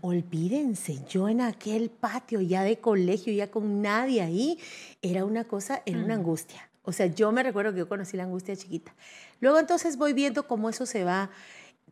Olvídense, 0.00 0.98
yo 1.08 1.28
en 1.28 1.40
aquel 1.40 1.90
patio 1.90 2.40
ya 2.40 2.62
de 2.62 2.78
colegio, 2.78 3.32
ya 3.32 3.50
con 3.50 3.82
nadie 3.82 4.22
ahí, 4.22 4.58
era 5.02 5.24
una 5.24 5.44
cosa, 5.44 5.82
era 5.86 5.98
una 5.98 6.14
angustia. 6.14 6.68
O 6.82 6.92
sea, 6.92 7.06
yo 7.06 7.32
me 7.32 7.42
recuerdo 7.42 7.72
que 7.72 7.78
yo 7.78 7.88
conocí 7.88 8.16
la 8.16 8.24
angustia 8.24 8.56
chiquita. 8.56 8.94
Luego 9.40 9.58
entonces 9.58 9.96
voy 9.96 10.12
viendo 10.12 10.46
cómo 10.46 10.68
eso 10.68 10.84
se 10.86 11.04
va 11.04 11.30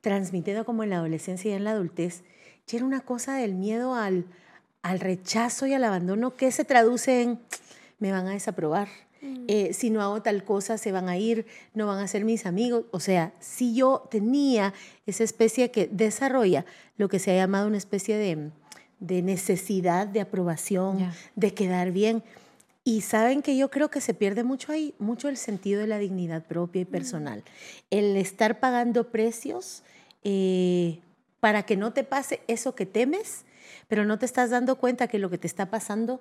transmitiendo 0.00 0.64
como 0.64 0.83
en 0.83 0.91
la 0.91 0.97
adolescencia 0.97 1.50
y 1.50 1.55
en 1.55 1.64
la 1.64 1.71
adultez. 1.71 2.25
Y 2.71 2.76
era 2.76 2.85
una 2.85 3.00
cosa 3.00 3.37
del 3.37 3.55
miedo 3.55 3.95
al, 3.95 4.26
al 4.83 5.00
rechazo 5.00 5.67
y 5.67 5.75
al 5.75 5.85
abandono 5.85 6.35
que 6.35 6.50
se 6.52 6.64
traduce 6.64 7.23
en 7.23 7.41
me 7.99 8.12
van 8.12 8.26
a 8.26 8.33
desaprobar. 8.33 8.88
Eh, 9.47 9.73
si 9.73 9.91
no 9.91 10.02
hago 10.02 10.21
tal 10.21 10.43
cosa, 10.45 10.79
se 10.79 10.91
van 10.91 11.09
a 11.09 11.17
ir, 11.17 11.47
no 11.75 11.87
van 11.87 11.99
a 11.99 12.09
ser 12.09 12.25
mis 12.25 12.45
amigos. 12.45 12.87
O 12.91 12.99
sea, 12.99 13.33
si 13.38 13.75
yo 13.75 14.09
tenía 14.11 14.75
esa 15.07 15.23
especie 15.23 15.71
que 15.71 15.87
desarrolla 15.87 16.64
lo 16.97 17.09
que 17.09 17.19
se 17.19 17.31
ha 17.31 17.37
llamado 17.37 17.69
una 17.69 17.76
especie 17.76 18.17
de, 18.17 18.50
de 18.99 19.23
necesidad 19.23 20.09
de 20.09 20.21
aprobación, 20.21 21.12
de 21.37 21.55
quedar 21.55 21.93
bien. 21.93 22.23
Y 22.85 23.02
saben 23.02 23.43
que 23.43 23.57
yo 23.57 23.71
creo 23.71 23.91
que 23.91 24.00
se 24.00 24.12
pierde 24.12 24.43
mucho 24.43 24.73
ahí, 24.73 24.93
mucho 24.99 25.29
el 25.29 25.37
sentido 25.37 25.81
de 25.81 25.87
la 25.87 25.99
dignidad 25.99 26.45
propia 26.45 26.83
y 26.83 26.85
personal. 26.85 27.45
El 27.91 28.17
estar 28.17 28.59
pagando 28.59 29.11
precios 29.11 29.85
eh, 30.25 30.99
para 31.38 31.62
que 31.62 31.76
no 31.76 31.93
te 31.93 32.02
pase 32.02 32.41
eso 32.49 32.75
que 32.75 32.87
temes, 32.87 33.45
pero 33.87 34.05
no 34.05 34.19
te 34.19 34.26
estás 34.26 34.50
dando 34.50 34.76
cuenta 34.76 35.07
que 35.07 35.21
lo 35.21 35.31
que 35.31 35.38
te 35.38 35.47
está 35.47 35.67
pasando 35.71 36.21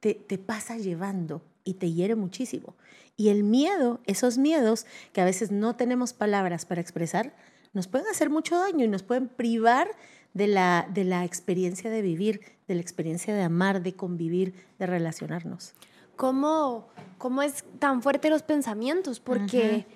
te, 0.00 0.14
te 0.14 0.38
pasa 0.38 0.78
llevando 0.78 1.42
y 1.66 1.74
te 1.74 1.92
hiere 1.92 2.14
muchísimo. 2.14 2.74
Y 3.18 3.28
el 3.28 3.42
miedo, 3.42 4.00
esos 4.06 4.38
miedos 4.38 4.86
que 5.12 5.20
a 5.20 5.26
veces 5.26 5.50
no 5.50 5.76
tenemos 5.76 6.14
palabras 6.14 6.64
para 6.64 6.80
expresar, 6.80 7.34
nos 7.74 7.88
pueden 7.88 8.06
hacer 8.06 8.30
mucho 8.30 8.58
daño 8.58 8.84
y 8.84 8.88
nos 8.88 9.02
pueden 9.02 9.28
privar 9.28 9.88
de 10.32 10.46
la, 10.46 10.88
de 10.90 11.04
la 11.04 11.24
experiencia 11.24 11.90
de 11.90 12.00
vivir, 12.02 12.40
de 12.68 12.74
la 12.74 12.80
experiencia 12.80 13.34
de 13.34 13.42
amar, 13.42 13.82
de 13.82 13.94
convivir, 13.94 14.54
de 14.78 14.86
relacionarnos. 14.86 15.74
¿Cómo, 16.16 16.88
cómo 17.18 17.42
es 17.42 17.64
tan 17.78 18.00
fuerte 18.00 18.30
los 18.30 18.42
pensamientos? 18.42 19.20
Porque 19.20 19.86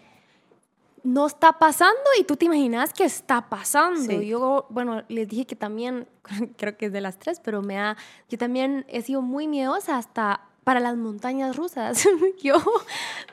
no 1.03 1.27
está 1.27 1.53
pasando 1.53 2.01
y 2.19 2.25
tú 2.25 2.37
te 2.37 2.47
imaginas 2.47 2.93
que 2.93 3.05
está 3.05 3.49
pasando. 3.49 4.01
Sí. 4.01 4.27
Yo, 4.27 4.67
bueno, 4.71 5.03
les 5.09 5.29
dije 5.29 5.47
que 5.47 5.57
también, 5.57 6.07
creo 6.57 6.77
que 6.77 6.87
es 6.87 6.93
de 6.93 7.01
las 7.01 7.19
tres, 7.19 7.41
pero 7.41 7.63
me 7.63 7.79
ha, 7.79 7.97
yo 8.29 8.39
también 8.39 8.85
he 8.89 9.03
sido 9.03 9.23
muy 9.23 9.47
miedosa 9.49 9.97
hasta 9.97 10.50
para 10.65 10.81
las 10.81 10.97
montañas 10.97 11.57
rusas. 11.57 12.07
yo 12.43 12.63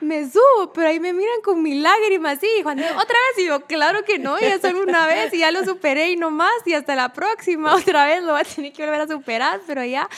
me 0.00 0.28
subo, 0.28 0.72
pero 0.72 0.88
ahí 0.88 1.00
me 1.00 1.12
miran 1.12 1.40
con 1.42 1.62
mi 1.62 1.80
lágrima 1.80 2.32
así. 2.32 2.46
Y 2.58 2.62
Juan 2.62 2.78
otra 2.78 2.94
vez, 2.96 3.44
y 3.44 3.46
yo, 3.46 3.64
claro 3.66 4.04
que 4.04 4.18
no, 4.18 4.38
ya 4.38 4.60
solo 4.60 4.82
una 4.82 5.06
vez 5.06 5.32
y 5.34 5.38
ya 5.38 5.50
lo 5.50 5.64
superé 5.64 6.10
y 6.10 6.16
no 6.16 6.30
más, 6.30 6.66
y 6.66 6.74
hasta 6.74 6.94
la 6.94 7.12
próxima 7.12 7.74
otra 7.74 8.06
vez 8.06 8.22
lo 8.22 8.32
voy 8.32 8.40
a 8.40 8.44
tener 8.44 8.72
que 8.72 8.84
volver 8.84 9.02
a 9.02 9.06
superar, 9.06 9.60
pero 9.66 9.84
ya. 9.84 10.08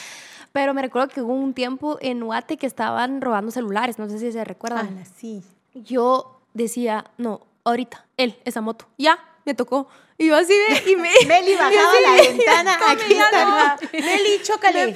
Pero 0.51 0.73
me 0.73 0.81
recuerdo 0.81 1.07
que 1.07 1.21
hubo 1.21 1.33
un 1.33 1.53
tiempo 1.53 1.97
en 2.01 2.19
Guate 2.19 2.57
que 2.57 2.67
estaban 2.67 3.21
robando 3.21 3.51
celulares, 3.51 3.99
no 3.99 4.09
sé 4.09 4.19
si 4.19 4.31
se 4.31 4.43
recuerdan 4.43 4.87
Ala, 4.87 5.05
sí. 5.05 5.43
yo 5.73 6.41
decía, 6.53 7.05
no, 7.17 7.41
ahorita, 7.63 8.05
él, 8.17 8.37
esa 8.43 8.59
moto, 8.59 8.85
ya, 8.97 9.19
me 9.45 9.53
tocó. 9.53 9.87
Y 10.21 10.27
yo 10.27 10.35
así 10.35 10.53
de, 10.53 10.91
y 10.91 10.95
me... 10.97 11.09
Meli 11.27 11.55
bajaba 11.55 11.93
la 11.99 12.21
de- 12.21 12.29
ventana, 12.29 12.77
aquí 12.89 13.13
está. 13.13 13.79
Meli, 13.91 14.41
chócale. 14.43 14.87
Me 14.87 14.95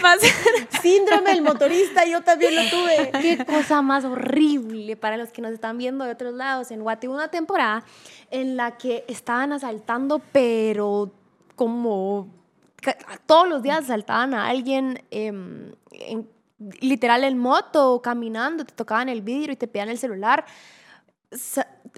Síndrome 0.84 1.32
del 1.32 1.42
motorista, 1.42 2.06
yo 2.06 2.22
también 2.22 2.56
lo 2.56 2.62
tuve. 2.70 3.10
Qué 3.22 3.44
cosa 3.44 3.82
más 3.82 4.06
horrible 4.06 4.96
para 4.96 5.18
los 5.18 5.30
que 5.32 5.42
nos 5.42 5.52
están 5.52 5.80
viendo 5.80 6.06
de 6.06 6.12
otros 6.12 6.36
lados. 6.36 6.70
En 6.70 6.84
Guate 6.84 7.08
una 7.08 7.30
temporada 7.30 7.84
en 8.30 8.56
la 8.56 8.78
que 8.78 9.04
estaban 9.08 9.52
asaltando, 9.52 10.22
pero 10.32 11.12
como 11.56 12.28
todos 13.26 13.48
los 13.50 13.64
días 13.64 13.80
asaltaban 13.86 14.36
a 14.36 14.48
alguien 14.48 15.04
em, 15.10 15.72
en- 15.92 16.30
literal 16.82 17.24
en 17.24 17.40
moto, 17.40 18.00
caminando, 18.04 18.64
te 18.64 18.76
tocaban 18.76 19.10
el 19.10 19.24
vidrio 19.24 19.54
y 19.54 19.56
te 19.56 19.68
pedían 19.68 19.90
el 19.90 19.98
celular. 19.98 20.46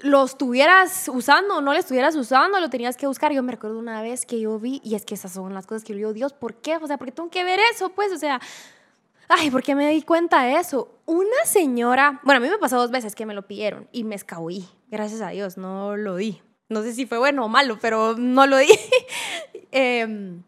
Lo 0.02 0.24
estuvieras 0.24 1.10
usando 1.12 1.56
o 1.56 1.60
no 1.60 1.72
lo 1.72 1.78
estuvieras 1.78 2.14
usando, 2.14 2.60
lo 2.60 2.70
tenías 2.70 2.96
que 2.96 3.06
buscar. 3.06 3.32
Yo 3.32 3.42
me 3.42 3.52
recuerdo 3.52 3.78
una 3.78 4.00
vez 4.00 4.26
que 4.26 4.40
yo 4.40 4.58
vi, 4.58 4.80
y 4.84 4.94
es 4.94 5.04
que 5.04 5.14
esas 5.14 5.32
son 5.32 5.54
las 5.54 5.66
cosas 5.66 5.82
que 5.82 5.92
yo 5.92 5.96
digo, 5.98 6.12
Dios, 6.12 6.32
¿por 6.32 6.54
qué? 6.54 6.76
O 6.76 6.86
sea, 6.86 6.98
¿por 6.98 7.08
qué 7.08 7.12
tengo 7.12 7.30
que 7.30 7.42
ver 7.42 7.58
eso? 7.72 7.88
Pues, 7.90 8.12
o 8.12 8.18
sea, 8.18 8.40
ay, 9.28 9.50
¿por 9.50 9.62
qué 9.62 9.74
me 9.74 9.90
di 9.90 10.02
cuenta 10.02 10.42
de 10.42 10.54
eso? 10.54 10.88
Una 11.06 11.44
señora, 11.44 12.20
bueno, 12.22 12.38
a 12.38 12.40
mí 12.40 12.48
me 12.48 12.58
pasó 12.58 12.76
dos 12.78 12.90
veces 12.90 13.14
que 13.14 13.26
me 13.26 13.34
lo 13.34 13.46
pidieron 13.46 13.88
y 13.92 14.04
me 14.04 14.14
escabullí, 14.14 14.68
gracias 14.88 15.20
a 15.20 15.30
Dios, 15.30 15.56
no 15.56 15.96
lo 15.96 16.16
di. 16.16 16.40
No 16.68 16.82
sé 16.82 16.92
si 16.92 17.06
fue 17.06 17.18
bueno 17.18 17.44
o 17.44 17.48
malo, 17.48 17.78
pero 17.80 18.14
no 18.16 18.46
lo 18.46 18.58
di. 18.58 18.68
Em, 19.70 20.42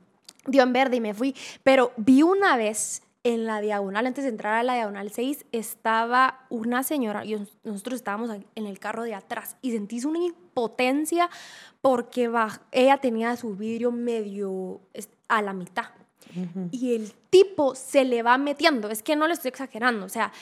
dio 0.47 0.63
en 0.63 0.73
verde 0.73 0.97
y 0.97 1.01
me 1.01 1.13
fui. 1.13 1.35
Pero 1.63 1.93
vi 1.97 2.23
una 2.23 2.57
vez 2.57 3.03
en 3.23 3.45
la 3.45 3.61
diagonal, 3.61 4.07
antes 4.07 4.25
de 4.25 4.31
entrar 4.31 4.55
a 4.55 4.63
la 4.63 4.75
diagonal 4.75 5.11
6, 5.11 5.45
estaba 5.53 6.47
una 6.49 6.83
señora, 6.83 7.25
y 7.25 7.37
nosotros 7.65 7.97
estábamos 7.97 8.31
en 8.55 8.67
el 8.67 8.79
carro 8.79 9.03
de 9.03 9.15
atrás, 9.15 9.57
y 9.61 9.73
sentís 9.73 10.05
una 10.07 10.19
impotencia 10.19 11.29
porque 11.83 12.31
baj- 12.31 12.61
ella 12.73 12.97
tenía 12.99 13.37
su 13.37 13.55
vidrio 13.57 13.93
medio 13.93 14.81
a 15.29 15.43
la 15.43 15.53
mitad. 15.53 15.85
Y 16.71 16.95
el 16.95 17.13
tipo 17.31 17.75
se 17.75 18.05
le 18.05 18.23
va 18.23 18.39
metiendo, 18.39 18.89
es 18.89 19.03
que 19.03 19.17
no 19.17 19.27
le 19.27 19.35
estoy 19.35 19.49
exagerando, 19.49 20.07
o 20.07 20.09
sea, 20.09 20.33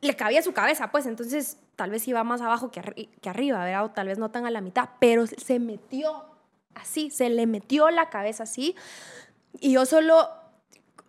le 0.00 0.14
cabía 0.16 0.42
su 0.42 0.52
cabeza, 0.52 0.90
pues 0.90 1.06
entonces 1.06 1.58
tal 1.76 1.90
vez 1.90 2.06
iba 2.08 2.24
más 2.24 2.40
abajo 2.40 2.70
que, 2.70 2.80
arri- 2.82 3.08
que 3.20 3.28
arriba, 3.30 3.64
¿verdad? 3.64 3.84
O 3.84 3.90
tal 3.90 4.08
vez 4.08 4.18
no 4.18 4.30
tan 4.30 4.46
a 4.46 4.50
la 4.50 4.60
mitad, 4.60 4.88
pero 5.00 5.26
se 5.26 5.58
metió 5.60 6.24
así, 6.74 7.10
se 7.10 7.30
le 7.30 7.46
metió 7.46 7.88
la 7.90 8.10
cabeza 8.10 8.42
así. 8.44 8.74
Y 9.60 9.72
yo 9.72 9.86
solo, 9.86 10.28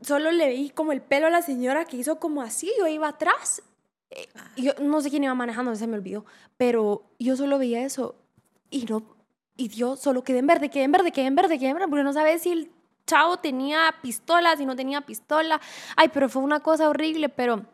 solo 0.02 0.32
le 0.32 0.50
vi 0.50 0.70
como 0.70 0.92
el 0.92 1.02
pelo 1.02 1.28
a 1.28 1.30
la 1.30 1.42
señora 1.42 1.86
que 1.86 1.98
hizo 1.98 2.20
como 2.20 2.42
así, 2.42 2.72
yo 2.78 2.88
iba 2.88 3.08
atrás. 3.08 3.62
eh, 4.12 4.28
yo 4.58 4.74
no 4.82 5.02
sé 5.02 5.10
quién 5.10 5.24
iba 5.24 5.34
manejando, 5.36 5.76
se 5.76 5.88
me 5.88 5.96
olvidó, 5.98 6.26
pero 6.58 7.04
yo 7.20 7.36
solo 7.36 7.60
veía 7.60 7.84
eso 7.84 8.16
y 8.72 8.86
no, 8.86 9.04
y 9.60 9.68
yo 9.70 9.96
solo 9.98 10.24
quedé 10.24 10.40
en 10.40 10.48
verde, 10.48 10.70
quedé 10.70 10.84
en 10.84 10.92
verde, 10.92 11.12
quedé 11.12 11.26
en 11.28 11.36
verde, 11.36 11.60
quedé 11.60 11.70
en 11.70 11.76
verde, 11.76 11.90
porque 11.90 12.04
no 12.04 12.14
sabes 12.14 12.42
si 12.44 12.52
el 12.52 12.72
chavo 13.06 13.38
tenía 13.38 13.94
pistola, 14.02 14.56
si 14.56 14.66
no 14.66 14.76
tenía 14.76 15.02
pistola. 15.02 15.60
Ay, 15.98 16.10
pero 16.14 16.30
fue 16.30 16.42
una 16.42 16.62
cosa 16.62 16.88
horrible, 16.88 17.28
pero 17.28 17.66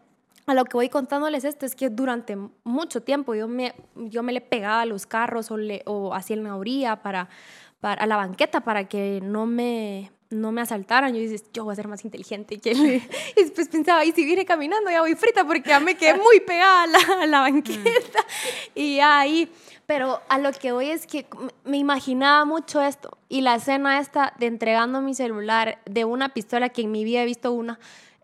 a 0.48 0.54
lo 0.54 0.66
que 0.66 0.78
voy 0.78 0.90
contándoles 0.90 1.44
esto 1.44 1.66
es 1.66 1.76
que 1.76 1.90
durante 1.90 2.38
mucho 2.64 3.02
tiempo 3.02 3.36
yo 3.36 3.48
me, 3.48 3.76
yo 3.96 4.24
me 4.24 4.34
le 4.34 4.42
pegaba 4.42 4.82
a 4.82 4.86
los 4.86 5.06
carros 5.06 5.52
o, 5.52 5.58
le, 5.58 5.84
o 5.86 6.14
hacía 6.14 6.38
la 6.38 6.56
orilla 6.56 7.02
para, 7.02 7.30
para, 7.80 8.04
a 8.04 8.08
la 8.08 8.16
banqueta 8.16 8.62
para 8.62 8.88
que 8.88 9.20
no 9.22 9.46
me, 9.46 10.12
no 10.30 10.52
me 10.52 10.62
asaltaran. 10.62 11.14
Yo 11.14 11.20
dices, 11.20 11.46
yo 11.54 11.64
voy 11.64 11.74
a 11.74 11.76
ser 11.76 11.88
más 11.88 12.04
inteligente 12.04 12.60
que 12.60 12.72
él. 12.72 13.02
Y 13.38 13.44
después 13.44 13.68
pensaba, 13.70 14.06
y 14.06 14.12
si 14.12 14.26
viene 14.26 14.46
caminando 14.46 14.90
ya 14.90 15.02
voy 15.02 15.16
frita 15.16 15.46
porque 15.46 15.70
ya 15.70 15.80
me 15.80 15.96
quedé 15.96 16.14
muy 16.22 16.40
pegada 16.40 16.84
a 16.84 16.88
la, 16.88 17.00
a 17.22 17.26
la 17.26 17.40
banqueta. 17.42 18.26
Y 18.74 18.98
ya 18.98 19.20
ahí, 19.20 19.52
pero 19.86 20.22
a 20.30 20.38
lo 20.38 20.52
que 20.52 20.72
voy 20.72 20.90
es 20.90 21.06
que 21.08 21.28
me 21.64 21.78
imaginaba 21.78 22.46
mucho 22.46 22.82
esto. 22.82 23.18
Y 23.30 23.42
la 23.42 23.56
escena 23.56 24.00
esta 24.00 24.34
de 24.40 24.48
entregando 24.48 25.02
mi 25.02 25.14
celular 25.14 25.80
de 25.86 26.06
una 26.06 26.30
pistola 26.30 26.70
que 26.70 26.82
en 26.82 26.92
mi 26.92 27.04
vida 27.04 27.22
he 27.22 27.26
visto 27.26 27.52
una, 27.52 27.80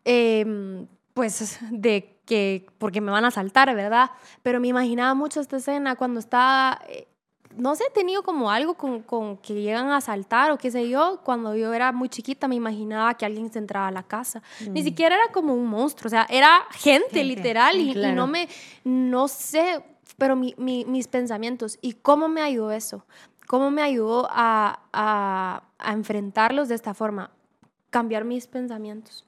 em, 0.06 0.88
pues 1.14 1.60
de 1.70 2.18
que 2.26 2.66
porque 2.78 3.02
me 3.02 3.12
van 3.12 3.26
a 3.26 3.32
saltar, 3.32 3.76
¿verdad? 3.76 4.12
Pero 4.42 4.60
me 4.60 4.70
imaginaba 4.70 5.14
mucho 5.14 5.42
esta 5.42 5.58
escena 5.58 5.96
cuando 5.96 6.20
estaba, 6.20 6.80
eh, 6.88 7.08
no 7.58 7.76
sé, 7.76 7.84
he 7.90 7.92
tenido 7.92 8.24
como 8.24 8.50
algo 8.52 8.76
con, 8.76 9.02
con, 9.02 9.38
que 9.38 9.54
llegan 9.54 9.90
a 9.90 10.02
saltar 10.02 10.52
o 10.52 10.58
qué 10.58 10.72
sé 10.72 10.90
yo. 10.90 11.22
Cuando 11.24 11.56
yo 11.56 11.74
era 11.74 11.92
muy 11.92 12.10
chiquita 12.10 12.48
me 12.48 12.56
imaginaba 12.56 13.14
que 13.16 13.26
alguien 13.26 13.52
se 13.52 13.60
entraba 13.60 13.88
a 13.88 13.92
la 13.92 14.04
casa. 14.04 14.42
Ni 14.70 14.84
siquiera 14.84 15.16
era 15.16 15.32
como 15.32 15.54
un 15.54 15.68
monstruo, 15.68 16.08
o 16.08 16.10
sea, 16.10 16.26
era 16.30 16.66
gente, 16.72 17.24
literal 17.24 17.78
y, 17.78 17.92
y, 17.92 18.12
no 18.14 18.28
me, 18.28 18.48
no 18.84 19.28
sé, 19.28 19.84
pero 20.18 20.36
mi, 20.36 20.54
mi, 20.58 20.86
mis 20.86 21.08
pensamientos 21.08 21.78
y 21.82 21.94
cómo 21.94 22.28
me 22.28 22.42
ayudó 22.42 22.72
eso. 22.72 23.06
¿Cómo 23.48 23.70
me 23.70 23.82
ayudó 23.82 24.28
a, 24.30 24.80
a, 24.94 25.64
a 25.78 25.94
enfrentarlos 25.94 26.70
de 26.70 26.76
esta 26.76 26.94
forma? 26.94 27.32
Cambiar 27.90 28.24
mis 28.24 28.48
pensamientos. 28.48 29.26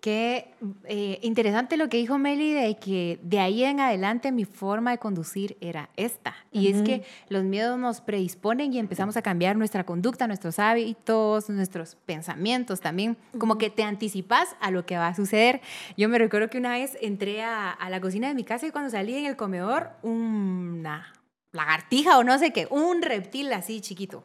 Qué 0.00 0.54
eh, 0.84 1.18
interesante 1.22 1.76
lo 1.76 1.88
que 1.88 1.96
dijo 1.96 2.16
Meli 2.18 2.52
de 2.52 2.76
que 2.76 3.18
de 3.22 3.40
ahí 3.40 3.64
en 3.64 3.80
adelante 3.80 4.30
mi 4.30 4.44
forma 4.44 4.92
de 4.92 4.98
conducir 4.98 5.56
era 5.60 5.90
esta. 5.96 6.36
Y 6.52 6.68
es 6.68 6.82
que 6.82 7.02
los 7.28 7.44
miedos 7.44 7.78
nos 7.78 8.00
predisponen 8.00 8.72
y 8.72 8.78
empezamos 8.78 9.16
a 9.16 9.22
cambiar 9.22 9.56
nuestra 9.56 9.84
conducta, 9.84 10.26
nuestros 10.26 10.58
hábitos, 10.58 11.48
nuestros 11.50 11.96
pensamientos 12.06 12.80
también. 12.80 13.16
Como 13.38 13.58
que 13.58 13.70
te 13.70 13.82
anticipas 13.82 14.54
a 14.60 14.70
lo 14.70 14.86
que 14.86 14.96
va 14.96 15.08
a 15.08 15.14
suceder. 15.14 15.60
Yo 15.96 16.08
me 16.08 16.18
recuerdo 16.18 16.50
que 16.50 16.58
una 16.58 16.72
vez 16.72 16.96
entré 17.00 17.42
a, 17.42 17.70
a 17.70 17.90
la 17.90 18.00
cocina 18.00 18.28
de 18.28 18.34
mi 18.34 18.44
casa 18.44 18.66
y 18.66 18.70
cuando 18.70 18.90
salí 18.90 19.16
en 19.16 19.26
el 19.26 19.36
comedor, 19.36 19.90
una 20.02 21.12
lagartija 21.52 22.18
o 22.18 22.22
no 22.22 22.38
sé 22.38 22.52
qué, 22.52 22.68
un 22.70 23.02
reptil 23.02 23.52
así 23.52 23.80
chiquito. 23.80 24.22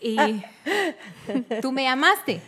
Y 0.00 0.42
tú 1.60 1.72
me 1.72 1.84
llamaste. 1.84 2.40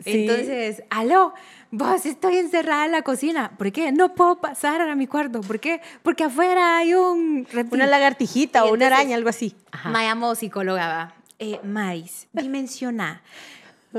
Sí. 0.00 0.26
Entonces, 0.26 0.82
aló, 0.90 1.34
vos 1.70 2.06
estoy 2.06 2.36
encerrada 2.36 2.86
en 2.86 2.92
la 2.92 3.02
cocina. 3.02 3.52
¿Por 3.58 3.72
qué? 3.72 3.90
No 3.92 4.14
puedo 4.14 4.40
pasar 4.40 4.80
a 4.80 4.94
mi 4.94 5.06
cuarto. 5.06 5.40
¿Por 5.40 5.60
qué? 5.60 5.80
Porque 6.02 6.24
afuera 6.24 6.78
hay 6.78 6.94
un 6.94 7.46
reptil. 7.50 7.74
Una 7.74 7.86
lagartijita 7.86 8.64
o 8.64 8.72
una 8.72 8.86
araña, 8.86 9.16
algo 9.16 9.28
así. 9.28 9.54
Ajá. 9.72 9.90
Me 9.90 10.02
llamó 10.04 10.34
psicóloga, 10.34 10.88
va. 10.88 11.14
Eh, 11.40 11.60
Mais, 11.64 12.26
dimensiona. 12.32 13.22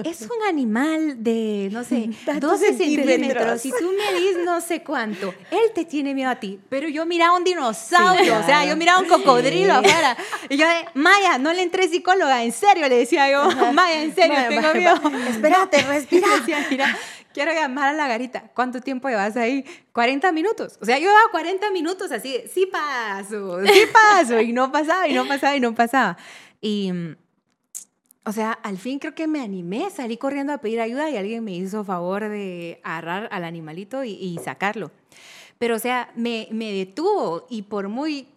Es 0.03 0.21
un 0.21 0.47
animal 0.47 1.23
de, 1.23 1.69
no 1.71 1.83
sé, 1.83 2.09
12 2.39 2.77
centímetros. 2.77 3.61
Si 3.61 3.71
tú 3.71 3.91
me 3.91 4.19
dices 4.19 4.45
no 4.45 4.61
sé 4.61 4.83
cuánto, 4.83 5.33
él 5.49 5.71
te 5.73 5.83
tiene 5.85 6.13
miedo 6.13 6.29
a 6.29 6.35
ti. 6.35 6.59
Pero 6.69 6.87
yo 6.87 7.05
miraba 7.07 7.35
un 7.35 7.43
dinosaurio, 7.43 8.19
sí, 8.19 8.25
claro. 8.27 8.43
o 8.43 8.45
sea, 8.45 8.65
yo 8.65 8.77
miraba 8.77 8.99
un 8.99 9.07
cocodrilo 9.07 9.73
afuera. 9.73 10.15
Y 10.47 10.57
yo, 10.57 10.65
Maya, 10.93 11.39
no 11.39 11.53
le 11.53 11.63
entré 11.63 11.87
psicóloga, 11.87 12.43
en 12.43 12.51
serio, 12.51 12.87
le 12.87 12.97
decía 12.99 13.31
yo, 13.31 13.49
Maya, 13.73 14.03
en 14.03 14.13
serio, 14.13 14.35
Maya, 14.35 14.49
tengo 14.49 14.73
miedo. 14.75 15.19
Espérate, 15.27 15.81
respira. 15.87 16.27
Decía, 16.37 16.67
mira, 16.69 16.97
quiero 17.33 17.51
llamar 17.51 17.89
a 17.89 17.93
la 17.93 18.07
garita. 18.07 18.43
¿Cuánto 18.53 18.81
tiempo 18.81 19.09
llevas 19.09 19.37
ahí? 19.37 19.65
40 19.93 20.31
minutos. 20.31 20.77
O 20.79 20.85
sea, 20.85 20.97
yo 20.97 21.07
llevaba 21.07 21.31
40 21.31 21.71
minutos 21.71 22.11
así, 22.11 22.43
sí 22.53 22.67
paso, 22.67 23.59
sí 23.65 23.81
paso. 23.91 24.39
Y 24.39 24.53
no 24.53 24.71
pasaba, 24.71 25.07
y 25.07 25.13
no 25.13 25.27
pasaba, 25.27 25.55
y 25.55 25.59
no 25.59 25.73
pasaba. 25.73 26.17
Y 26.61 26.91
o 28.29 28.31
sea, 28.31 28.51
al 28.51 28.77
fin 28.77 28.99
creo 28.99 29.15
que 29.15 29.25
me 29.25 29.41
animé, 29.41 29.89
salí 29.89 30.15
corriendo 30.15 30.53
a 30.53 30.59
pedir 30.59 30.79
ayuda 30.79 31.09
y 31.09 31.17
alguien 31.17 31.43
me 31.43 31.51
hizo 31.51 31.83
favor 31.83 32.29
de 32.29 32.79
agarrar 32.83 33.27
al 33.31 33.43
animalito 33.43 34.03
y, 34.03 34.11
y 34.11 34.37
sacarlo. 34.37 34.91
Pero, 35.57 35.75
o 35.75 35.79
sea, 35.79 36.11
me, 36.15 36.47
me, 36.51 36.71
detuvo 36.71 37.47
y 37.49 37.63
por 37.63 37.89
muy 37.89 38.27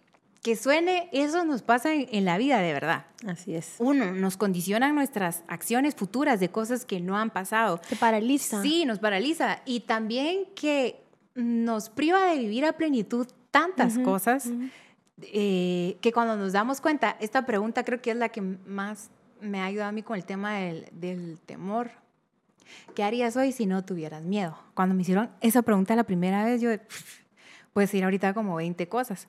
que 0.41 0.55
suene, 0.55 1.09
eso 1.11 1.45
nos 1.45 1.61
pasa 1.61 1.93
en, 1.93 2.07
en, 2.11 2.25
la 2.25 2.39
vida 2.39 2.57
de 2.57 2.73
verdad. 2.73 3.05
Así 3.27 3.53
es. 3.53 3.75
Uno, 3.77 4.11
nos 4.13 4.35
condicionan 4.35 4.95
nuestras 4.95 5.43
acciones 5.47 5.93
futuras 5.93 6.39
de 6.39 6.49
cosas 6.49 6.85
que 6.85 6.99
no 6.99 7.15
han 7.15 7.29
pasado. 7.29 7.77
Te 7.77 7.95
paraliza. 7.95 8.63
Sí, 8.63 8.85
nos 8.85 8.97
paraliza. 8.97 9.61
Y 9.63 9.81
también 9.81 10.45
que 10.55 11.03
nos 11.35 11.89
priva 11.89 12.25
de 12.31 12.39
vivir 12.39 12.65
a 12.65 12.73
plenitud 12.73 13.27
tantas 13.51 13.95
uh 13.95 13.99
-huh, 13.99 14.03
cosas 14.05 14.47
uh 14.47 14.53
-huh. 14.53 14.71
eh, 15.21 15.97
que 16.01 16.11
cuando 16.11 16.35
nos 16.35 16.51
damos 16.51 16.81
cuenta, 16.81 17.15
esta 17.19 17.45
pregunta 17.45 17.85
creo 17.85 18.01
que 18.01 18.09
es 18.09 18.17
la 18.17 18.29
que 18.29 18.41
más 18.41 19.11
me 19.43 19.59
ha 19.59 19.65
ayudado 19.65 19.89
a 19.89 19.91
mí 19.91 20.03
con 20.03 20.15
el 20.15 20.25
tema 20.25 20.55
del, 20.55 20.87
del, 20.91 21.39
temor. 21.45 21.91
¿Qué 22.95 23.03
harías 23.03 23.35
hoy 23.35 23.51
si 23.51 23.65
no 23.65 23.83
tuvieras 23.83 24.23
miedo? 24.23 24.57
Cuando 24.73 24.95
me 24.95 25.01
hicieron 25.01 25.29
esa 25.41 25.61
pregunta 25.61 25.95
la 25.95 26.03
primera 26.03 26.43
vez, 26.43 26.61
yo, 26.61 26.69
puedes 27.73 27.89
decir 27.89 28.03
ahorita 28.03 28.33
como 28.33 28.55
20 28.55 28.87
cosas. 28.87 29.27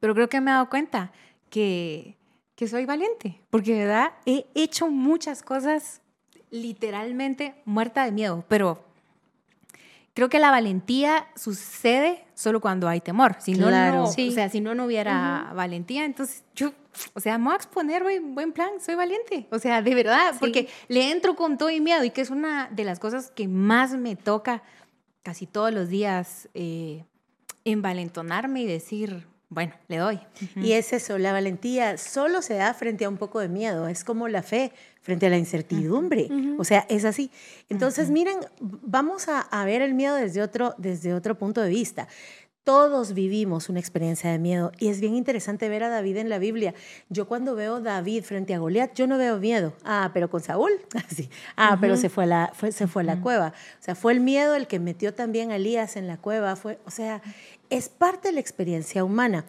Pero 0.00 0.14
creo 0.14 0.28
que 0.28 0.40
me 0.40 0.50
he 0.50 0.54
dado 0.54 0.68
cuenta 0.68 1.12
que, 1.50 2.16
que 2.54 2.68
soy 2.68 2.86
valiente, 2.86 3.40
porque 3.50 3.72
de 3.72 3.80
verdad 3.80 4.12
he 4.26 4.46
hecho 4.54 4.88
muchas 4.88 5.42
cosas 5.42 6.00
literalmente 6.50 7.54
muerta 7.64 8.04
de 8.04 8.12
miedo, 8.12 8.44
pero 8.48 8.84
creo 10.14 10.28
que 10.28 10.38
la 10.38 10.50
valentía 10.50 11.26
sucede 11.36 12.24
solo 12.34 12.60
cuando 12.60 12.88
hay 12.88 13.00
temor. 13.00 13.36
Si 13.40 13.54
no, 13.54 13.66
claro, 13.68 14.02
no 14.02 14.06
sí. 14.06 14.28
o 14.28 14.32
sea, 14.32 14.48
si 14.48 14.60
no, 14.60 14.74
no 14.74 14.86
hubiera 14.86 15.48
uh 15.48 15.52
-huh. 15.52 15.56
valentía, 15.56 16.04
entonces 16.04 16.44
yo 16.54 16.72
o 17.14 17.20
sea, 17.20 17.38
me 17.38 17.44
voy 17.46 17.54
a 17.54 17.56
exponer, 17.56 18.02
buen, 18.02 18.34
buen 18.34 18.52
plan, 18.52 18.70
soy 18.80 18.94
valiente. 18.94 19.46
O 19.50 19.58
sea, 19.58 19.82
de 19.82 19.94
verdad, 19.94 20.32
sí. 20.32 20.38
porque 20.40 20.68
le 20.88 21.10
entro 21.10 21.34
con 21.34 21.58
todo 21.58 21.70
y 21.70 21.80
miedo 21.80 22.04
y 22.04 22.10
que 22.10 22.20
es 22.20 22.30
una 22.30 22.68
de 22.70 22.84
las 22.84 22.98
cosas 22.98 23.30
que 23.30 23.48
más 23.48 23.92
me 23.96 24.16
toca 24.16 24.62
casi 25.22 25.46
todos 25.46 25.72
los 25.72 25.88
días, 25.88 26.48
eh, 26.54 27.04
envalentonarme 27.64 28.62
y 28.62 28.66
decir, 28.66 29.26
bueno, 29.48 29.72
le 29.88 29.96
doy. 29.96 30.14
Uh 30.16 30.44
-huh. 30.44 30.64
Y 30.64 30.72
es 30.72 30.92
eso, 30.92 31.18
la 31.18 31.32
valentía 31.32 31.96
solo 31.98 32.42
se 32.42 32.54
da 32.54 32.74
frente 32.74 33.04
a 33.04 33.08
un 33.08 33.16
poco 33.16 33.40
de 33.40 33.48
miedo, 33.48 33.88
es 33.88 34.04
como 34.04 34.28
la 34.28 34.42
fe 34.42 34.72
frente 35.04 35.26
a 35.26 35.30
la 35.30 35.36
incertidumbre. 35.36 36.28
Uh 36.30 36.34
-huh. 36.34 36.56
O 36.58 36.64
sea, 36.64 36.86
es 36.88 37.04
así. 37.04 37.30
Entonces, 37.68 38.06
uh 38.06 38.10
-huh. 38.10 38.14
miren, 38.14 38.38
vamos 38.60 39.28
a, 39.28 39.40
a, 39.40 39.64
ver 39.66 39.82
el 39.82 39.92
miedo 39.94 40.16
desde 40.16 40.42
otro, 40.42 40.74
desde 40.78 41.12
otro 41.12 41.36
punto 41.36 41.60
de 41.60 41.68
vista. 41.68 42.08
Todos 42.64 43.12
vivimos 43.12 43.68
una 43.68 43.78
experiencia 43.78 44.32
de 44.32 44.38
miedo 44.38 44.72
y 44.78 44.88
es 44.88 44.98
bien 44.98 45.14
interesante 45.14 45.68
ver 45.68 45.82
a 45.82 45.90
David 45.90 46.16
en 46.16 46.30
la 46.30 46.38
Biblia. 46.38 46.72
Yo 47.10 47.28
cuando 47.28 47.54
veo 47.54 47.76
a 47.76 47.80
David 47.80 48.24
frente 48.24 48.54
a 48.54 48.58
Goliat, 48.58 48.94
yo 48.94 49.06
no 49.06 49.18
veo 49.18 49.38
miedo. 49.38 49.74
Ah, 49.84 50.10
pero 50.14 50.30
con 50.30 50.42
Saúl, 50.42 50.72
sí. 51.14 51.28
Ah, 51.56 51.72
uh 51.72 51.76
-huh. 51.76 51.80
pero 51.82 51.98
se 51.98 52.08
fue 52.08 52.24
a 52.24 52.26
la, 52.26 52.50
fue, 52.54 52.72
se 52.72 52.86
fue 52.86 53.02
a 53.02 53.04
la 53.04 53.20
cueva. 53.20 53.52
O 53.80 53.82
sea, 53.84 53.94
fue 53.94 54.14
el 54.14 54.20
miedo 54.20 54.54
el 54.54 54.66
que 54.66 54.80
metió 54.80 55.12
también 55.12 55.50
a 55.50 55.56
Elías 55.56 55.96
en 55.96 56.06
la 56.06 56.16
cueva. 56.16 56.56
Fue, 56.56 56.78
o 56.86 56.90
sea, 56.90 57.20
es 57.68 57.90
parte 57.90 58.28
de 58.28 58.34
la 58.34 58.40
experiencia 58.40 59.04
humana. 59.04 59.44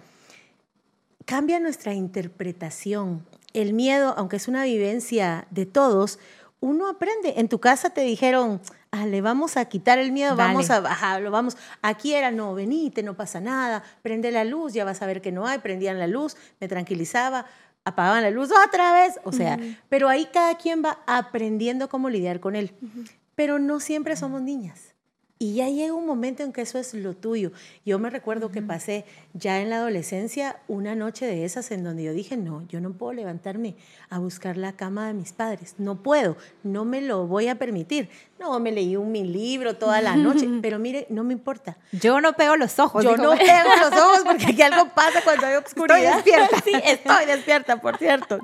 Cambia 1.24 1.62
nuestra 1.62 1.94
interpretación. 1.94 3.26
El 3.56 3.74
miedo, 3.74 4.14
aunque 4.18 4.36
es 4.36 4.48
una 4.48 4.64
vivencia 4.64 5.48
de 5.50 5.66
todos, 5.66 6.20
uno 6.60 6.90
aprende. 6.90 7.36
En 7.38 7.48
tu 7.48 7.60
casa 7.60 7.90
te 7.90 8.02
dijeron, 8.02 8.62
ah, 8.92 9.06
le 9.06 9.22
vamos 9.22 9.56
a 9.56 9.66
quitar 9.66 10.00
el 10.00 10.12
miedo, 10.12 10.36
Dale. 10.36 10.54
vamos 10.54 10.70
a 10.70 10.80
bajarlo, 10.80 11.32
vamos. 11.32 11.58
Aquí 11.82 12.14
era, 12.14 12.32
no, 12.32 12.54
venite, 12.54 13.04
no 13.04 13.16
pasa 13.16 13.40
nada, 13.40 13.84
prende 14.02 14.32
la 14.32 14.44
luz, 14.44 14.74
ya 14.74 14.84
vas 14.84 15.02
a 15.02 15.06
ver 15.06 15.22
que 15.22 15.32
no 15.32 15.48
hay, 15.48 15.60
prendían 15.60 16.00
la 16.00 16.08
luz, 16.08 16.36
me 16.60 16.68
tranquilizaba, 16.68 17.46
apagaban 17.84 18.24
la 18.24 18.32
luz 18.32 18.50
otra 18.68 18.94
vez, 18.94 19.20
o 19.24 19.32
sea, 19.32 19.56
uh 19.56 19.64
-huh. 19.64 19.78
pero 19.90 20.10
ahí 20.10 20.28
cada 20.34 20.56
quien 20.58 20.84
va 20.84 21.00
aprendiendo 21.06 21.88
cómo 21.88 22.10
lidiar 22.10 22.40
con 22.40 22.56
él. 22.56 22.74
Uh 22.82 22.86
-huh. 22.86 23.12
Pero 23.36 23.60
no 23.60 23.80
siempre 23.80 24.16
somos 24.16 24.42
niñas. 24.42 24.95
Y 25.38 25.56
ya 25.56 25.68
llega 25.68 25.94
un 25.94 26.06
momento 26.06 26.44
en 26.44 26.54
que 26.54 26.62
eso 26.62 26.80
es 26.80 26.94
lo 26.94 27.14
tuyo. 27.14 27.52
Yo 27.86 28.00
me 28.00 28.10
recuerdo 28.10 28.46
uh 28.46 28.50
-huh. 28.50 28.54
que 28.54 28.62
pasé 28.62 29.06
ya 29.34 29.60
en 29.60 29.70
la 29.70 29.78
adolescencia 29.78 30.62
una 30.70 30.96
noche 30.96 31.26
de 31.26 31.44
esas 31.44 31.72
en 31.72 31.84
donde 31.84 32.04
yo 32.04 32.14
dije, 32.14 32.38
no, 32.38 32.66
yo 32.70 32.80
no 32.80 32.94
puedo 32.94 33.12
levantarme 33.12 33.76
a 34.10 34.20
buscar 34.20 34.56
la 34.56 34.78
cama 34.78 35.08
de 35.08 35.14
mis 35.14 35.34
padres. 35.34 35.76
No 35.78 36.02
puedo, 36.02 36.38
no 36.64 36.86
me 36.86 37.02
lo 37.02 37.28
voy 37.28 37.50
a 37.50 37.56
permitir. 37.56 38.10
No, 38.40 38.58
me 38.62 38.72
leí 38.72 38.96
un 38.96 39.12
mi 39.12 39.26
libro 39.26 39.76
toda 39.76 40.02
la 40.02 40.16
noche, 40.16 40.48
pero 40.62 40.80
mire, 40.80 41.06
no 41.10 41.26
me 41.26 41.34
importa. 41.34 41.78
Yo 41.92 42.22
no 42.22 42.32
pego 42.34 42.56
los 42.56 42.80
ojos. 42.80 43.04
Yo 43.04 43.18
no 43.18 43.32
pego 43.32 43.70
los 43.82 43.92
ojos 43.92 44.22
porque 44.24 44.46
aquí 44.46 44.62
algo 44.62 44.88
pasa 44.96 45.22
cuando 45.22 45.48
hay 45.48 45.56
oscuridad. 45.66 46.00
Estoy 46.00 46.16
despierta. 46.16 46.62
sí, 46.64 46.72
estoy 46.86 47.26
despierta, 47.26 47.82
por 47.82 47.98
cierto. 47.98 48.40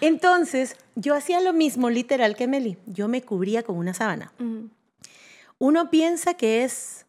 Entonces, 0.00 0.76
yo 0.96 1.14
hacía 1.14 1.42
lo 1.42 1.52
mismo 1.52 1.90
literal 1.90 2.34
que 2.34 2.46
Meli. 2.46 2.78
Yo 2.86 3.08
me 3.08 3.20
cubría 3.20 3.62
con 3.62 3.76
una 3.76 3.92
sábana. 3.92 4.32
Uh 4.40 4.44
-huh 4.44 4.70
uno 5.64 5.88
piensa 5.88 6.34
que 6.34 6.62
es 6.62 7.06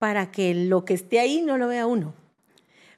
para 0.00 0.32
que 0.32 0.52
lo 0.52 0.84
que 0.84 0.94
esté 0.94 1.20
ahí 1.20 1.42
no 1.42 1.58
lo 1.58 1.68
vea 1.68 1.86
uno, 1.86 2.12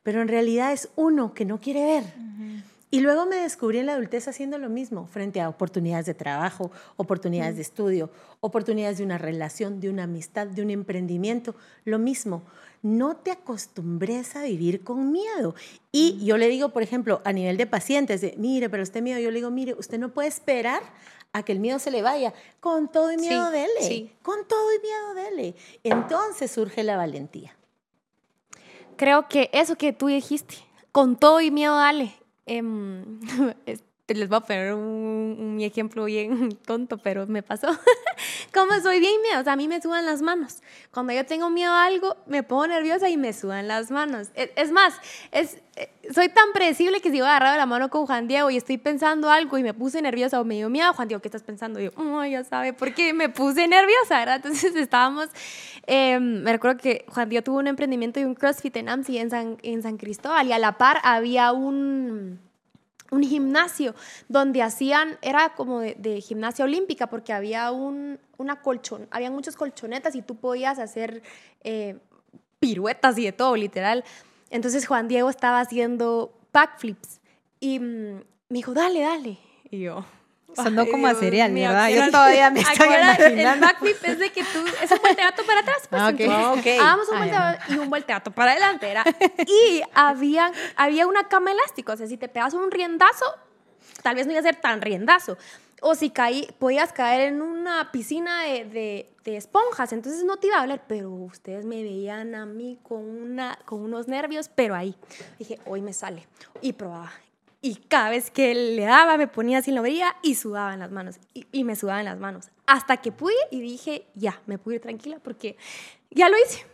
pero 0.03 0.23
en 0.23 0.29
realidad 0.29 0.73
es 0.73 0.89
uno 0.97 1.35
que 1.35 1.45
no 1.45 1.61
quiere 1.61 1.85
ver. 1.85 2.05
Uh 2.05 2.23
-huh. 2.23 2.63
Y 2.91 3.01
luego 3.01 3.27
me 3.27 3.37
descubrí 3.37 3.77
en 3.77 3.87
la 3.87 3.93
adultez 3.93 4.27
haciendo 4.27 4.57
lo 4.57 4.71
mismo 4.71 5.07
frente 5.07 5.43
a 5.43 5.51
oportunidades 5.51 6.07
de 6.07 6.15
trabajo, 6.15 6.71
oportunidades 6.97 7.53
uh 7.53 7.55
-huh. 7.55 7.57
de 7.57 7.63
estudio, 7.63 8.11
oportunidades 8.41 8.97
de 8.97 9.05
una 9.05 9.19
relación, 9.19 9.81
de 9.81 9.91
una 9.91 10.05
amistad, 10.05 10.47
de 10.47 10.63
un 10.63 10.71
emprendimiento, 10.71 11.55
lo 11.85 11.99
mismo. 11.99 12.43
No 12.83 13.17
te 13.17 13.31
acostumbres 13.31 14.37
a 14.37 14.43
vivir 14.43 14.85
con 14.85 15.13
miedo. 15.13 15.55
Y 15.93 16.25
yo 16.25 16.37
le 16.37 16.49
digo, 16.49 16.71
por 16.71 16.83
ejemplo, 16.83 17.21
a 17.25 17.33
nivel 17.33 17.57
de 17.57 17.67
pacientes, 17.67 18.21
de, 18.21 18.35
mire, 18.37 18.69
pero 18.69 18.83
este 18.83 19.03
miedo, 19.03 19.19
yo 19.21 19.31
le 19.31 19.37
digo, 19.37 19.51
mire, 19.51 19.75
usted 19.75 19.99
no 19.99 20.11
puede 20.13 20.29
esperar 20.29 20.83
a 21.33 21.43
que 21.43 21.53
el 21.53 21.61
miedo 21.61 21.79
se 21.79 21.91
le 21.91 22.03
vaya. 22.03 22.33
Con 22.61 22.89
todo 22.89 23.13
y 23.13 23.17
miedo, 23.17 23.47
sí, 23.47 23.53
dele. 23.53 23.83
Sí. 23.83 24.13
Con 24.23 24.47
todo 24.47 24.75
y 24.75 24.79
miedo, 24.81 25.15
dele. 25.15 25.55
Entonces 25.83 26.51
surge 26.51 26.83
la 26.83 26.97
valentía. 26.97 27.57
Creo 28.97 29.29
que 29.29 29.51
eso 29.53 29.77
que 29.77 29.93
tú 29.93 30.07
dijiste, 30.07 30.57
con 30.93 31.17
todo 31.17 31.41
y 31.41 31.51
miedo, 31.51 31.77
dale. 31.77 32.15
Eh, 32.47 32.63
te 33.67 33.96
les 34.15 34.29
voy 34.29 34.39
a 34.39 34.41
poner 34.41 34.75
un, 34.75 35.59
ejemplo 35.61 36.05
bien 36.05 36.57
tonto, 36.67 36.99
pero 36.99 37.27
me 37.27 37.43
pasó. 37.43 37.69
Como 38.55 38.79
soy 38.81 39.01
bien 39.01 39.21
miedosa, 39.23 39.53
a 39.53 39.57
mí 39.57 39.69
me 39.69 39.81
sudan 39.81 40.07
las 40.07 40.23
manos. 40.23 40.59
Cuando 40.93 41.13
yo 41.13 41.25
tengo 41.27 41.51
miedo 41.51 41.73
a 41.73 41.85
algo, 41.85 42.17
me 42.27 42.43
pongo 42.43 42.67
nerviosa 42.67 43.09
y 43.09 43.17
me 43.17 43.33
sudan 43.33 43.67
las 43.67 43.91
manos. 43.91 44.29
Es, 44.35 44.51
es 44.55 44.71
más, 44.71 44.95
eh, 45.33 45.49
soy 46.15 46.29
tan 46.29 46.53
predecible 46.53 47.01
que 47.01 47.11
si 47.11 47.19
voy 47.19 47.29
a 47.29 47.37
agarrar 47.37 47.57
la 47.57 47.67
mano 47.67 47.91
con 47.91 48.07
Juan 48.07 48.29
Diego 48.29 48.51
y 48.51 48.57
estoy 48.57 48.79
pensando 48.79 49.31
algo 49.31 49.59
y 49.59 49.63
me 49.63 49.75
puse 49.75 50.01
nerviosa 50.01 50.41
o 50.41 50.45
me 50.45 50.55
dio 50.55 50.71
miedo, 50.71 50.93
Juan 50.93 51.09
Diego, 51.09 51.21
¿qué 51.21 51.29
estás 51.29 51.43
pensando? 51.43 51.81
Yo, 51.81 51.91
oh, 51.97 52.25
ya 52.25 52.45
sabe, 52.45 52.73
¿por 52.73 52.95
qué 52.95 53.13
me 53.13 53.29
puse 53.29 53.67
nerviosa? 53.67 54.19
¿verdad? 54.19 54.37
Entonces 54.37 54.77
estábamos, 54.77 55.29
eh, 55.87 56.21
me 56.21 56.53
recuerdo 56.53 56.79
que 56.79 57.05
Juan 57.09 57.29
Diego 57.29 57.43
tuvo 57.43 57.59
un 57.59 57.67
emprendimiento 57.67 58.21
y 58.21 58.25
un 58.25 58.35
CrossFit 58.35 58.77
en 58.77 58.89
AMSI 58.89 59.19
en 59.19 59.59
en 59.63 59.83
San 59.83 59.97
Cristóbal 59.97 60.47
y 60.47 60.53
a 60.53 60.59
la 60.59 60.79
par 60.79 60.99
había 61.03 61.53
un 61.53 62.46
un 63.11 63.23
gimnasio 63.23 63.95
donde 64.29 64.63
hacían, 64.63 65.19
era 65.23 65.55
como 65.55 65.81
de, 65.81 66.21
gimnasia 66.21 66.65
olímpica 66.65 67.09
porque 67.09 67.33
había 67.33 67.71
un, 67.71 68.19
una 68.37 68.61
colchón, 68.63 69.09
había 69.11 69.31
muchas 69.31 69.57
colchonetas 69.57 70.15
y 70.15 70.23
tú 70.23 70.37
podías 70.37 70.79
hacer 70.79 71.23
eh, 71.63 71.99
piruetas 72.59 73.19
y 73.19 73.25
de 73.25 73.33
todo, 73.33 73.57
literal. 73.57 74.05
Entonces 74.51 74.87
Juan 74.87 75.09
Diego 75.09 75.31
estaba 75.31 75.61
haciendo 75.61 76.33
backflips 76.53 77.21
y 77.61 77.79
mm, 77.79 78.15
me 78.49 78.59
dijo, 78.59 78.75
dale, 78.75 79.01
dale. 79.01 79.39
Y 79.71 79.81
yo, 79.81 80.05
Sonó 80.57 80.83
Ay, 80.83 80.91
como 80.91 81.07
a 81.07 81.15
cereal, 81.15 81.53
mío, 81.53 81.69
¿verdad? 81.69 81.89
Yo 81.91 82.11
todavía 82.11 82.51
me 82.51 82.61
estoy 82.61 82.87
Ahora, 82.89 83.15
El 83.15 83.33
imaginando. 83.33 83.67
backflip 83.67 84.05
es 84.05 84.19
de 84.19 84.33
que 84.33 84.43
tú, 84.45 84.65
es 84.83 84.91
un 84.91 84.99
volteato 85.03 85.45
para 85.47 85.61
atrás. 85.61 85.77
Pues, 85.89 86.03
Ah, 86.03 86.09
ok. 86.09 86.21
entonces, 86.21 86.45
Ah, 86.47 86.53
ok. 86.53 86.67
Hagamos 86.81 87.09
un 87.09 87.15
Ah, 87.15 87.19
volteato 87.21 87.73
y 87.73 87.79
un 87.79 87.91
volteato 87.91 88.31
para 88.31 88.53
adelante. 88.53 88.89
Era. 88.91 89.05
Y 89.47 89.83
había, 89.95 90.51
había 90.77 91.07
una 91.07 91.29
cama 91.29 91.53
elástica. 91.53 91.93
O 91.93 91.97
sea, 91.97 92.07
si 92.07 92.17
te 92.17 92.29
pegas 92.29 92.55
un 92.55 92.71
riendazo, 92.71 93.25
tal 94.03 94.15
vez 94.17 94.27
no 94.27 94.33
iba 94.33 94.41
a 94.41 94.43
ser 94.43 94.57
tan 94.57 94.81
riendazo. 94.81 95.37
O 95.83 95.95
si 95.95 96.09
caí, 96.11 96.49
podías 96.59 96.93
caer 96.93 97.29
en 97.29 97.43
una 97.43 97.93
piscina 97.93 98.43
de, 98.45 98.65
de- 98.65 99.11
de 99.25 99.37
esponjas, 99.37 99.93
entonces 99.93 100.23
no 100.25 100.37
te 100.37 100.47
iba 100.47 100.57
a 100.57 100.63
hablar, 100.63 100.83
pero 100.87 101.11
ustedes 101.11 101.65
me 101.65 101.83
veían 101.83 102.35
a 102.37 102.47
mí 102.47 102.79
con, 102.85 103.01
una, 103.05 103.59
con 103.65 103.81
unos 103.83 104.07
nervios, 104.09 104.49
pero 104.55 104.75
ahí. 104.77 104.95
Dije, 105.39 105.59
hoy 105.67 105.83
me 105.83 105.93
sale. 105.93 106.27
Y 106.63 106.73
probaba. 106.75 107.13
Y 107.67 107.75
cada 107.89 108.11
vez 108.11 108.31
que 108.31 108.55
le 108.55 108.85
daba, 108.85 109.17
me 109.17 109.27
ponía 109.27 109.59
así 109.59 109.71
en 109.71 109.75
la 109.77 109.81
orilla 109.81 110.15
y 110.23 110.37
sudaba 110.37 110.73
en 110.75 110.81
las 110.81 110.93
manos. 110.93 111.17
Y, 111.35 111.47
y 111.51 111.65
me 111.65 111.75
sudaba 111.75 111.99
en 111.99 112.05
las 112.05 112.19
manos. 112.19 112.49
Hasta 112.67 112.99
que 112.99 113.11
pude 113.11 113.35
y 113.51 113.61
dije, 113.61 114.07
ya, 114.15 114.41
me 114.47 114.57
pude 114.59 114.77
ir 114.77 114.81
tranquila 114.83 115.19
porque 115.23 115.57
ya 116.11 116.29
lo 116.29 116.37
hice. 116.39 116.65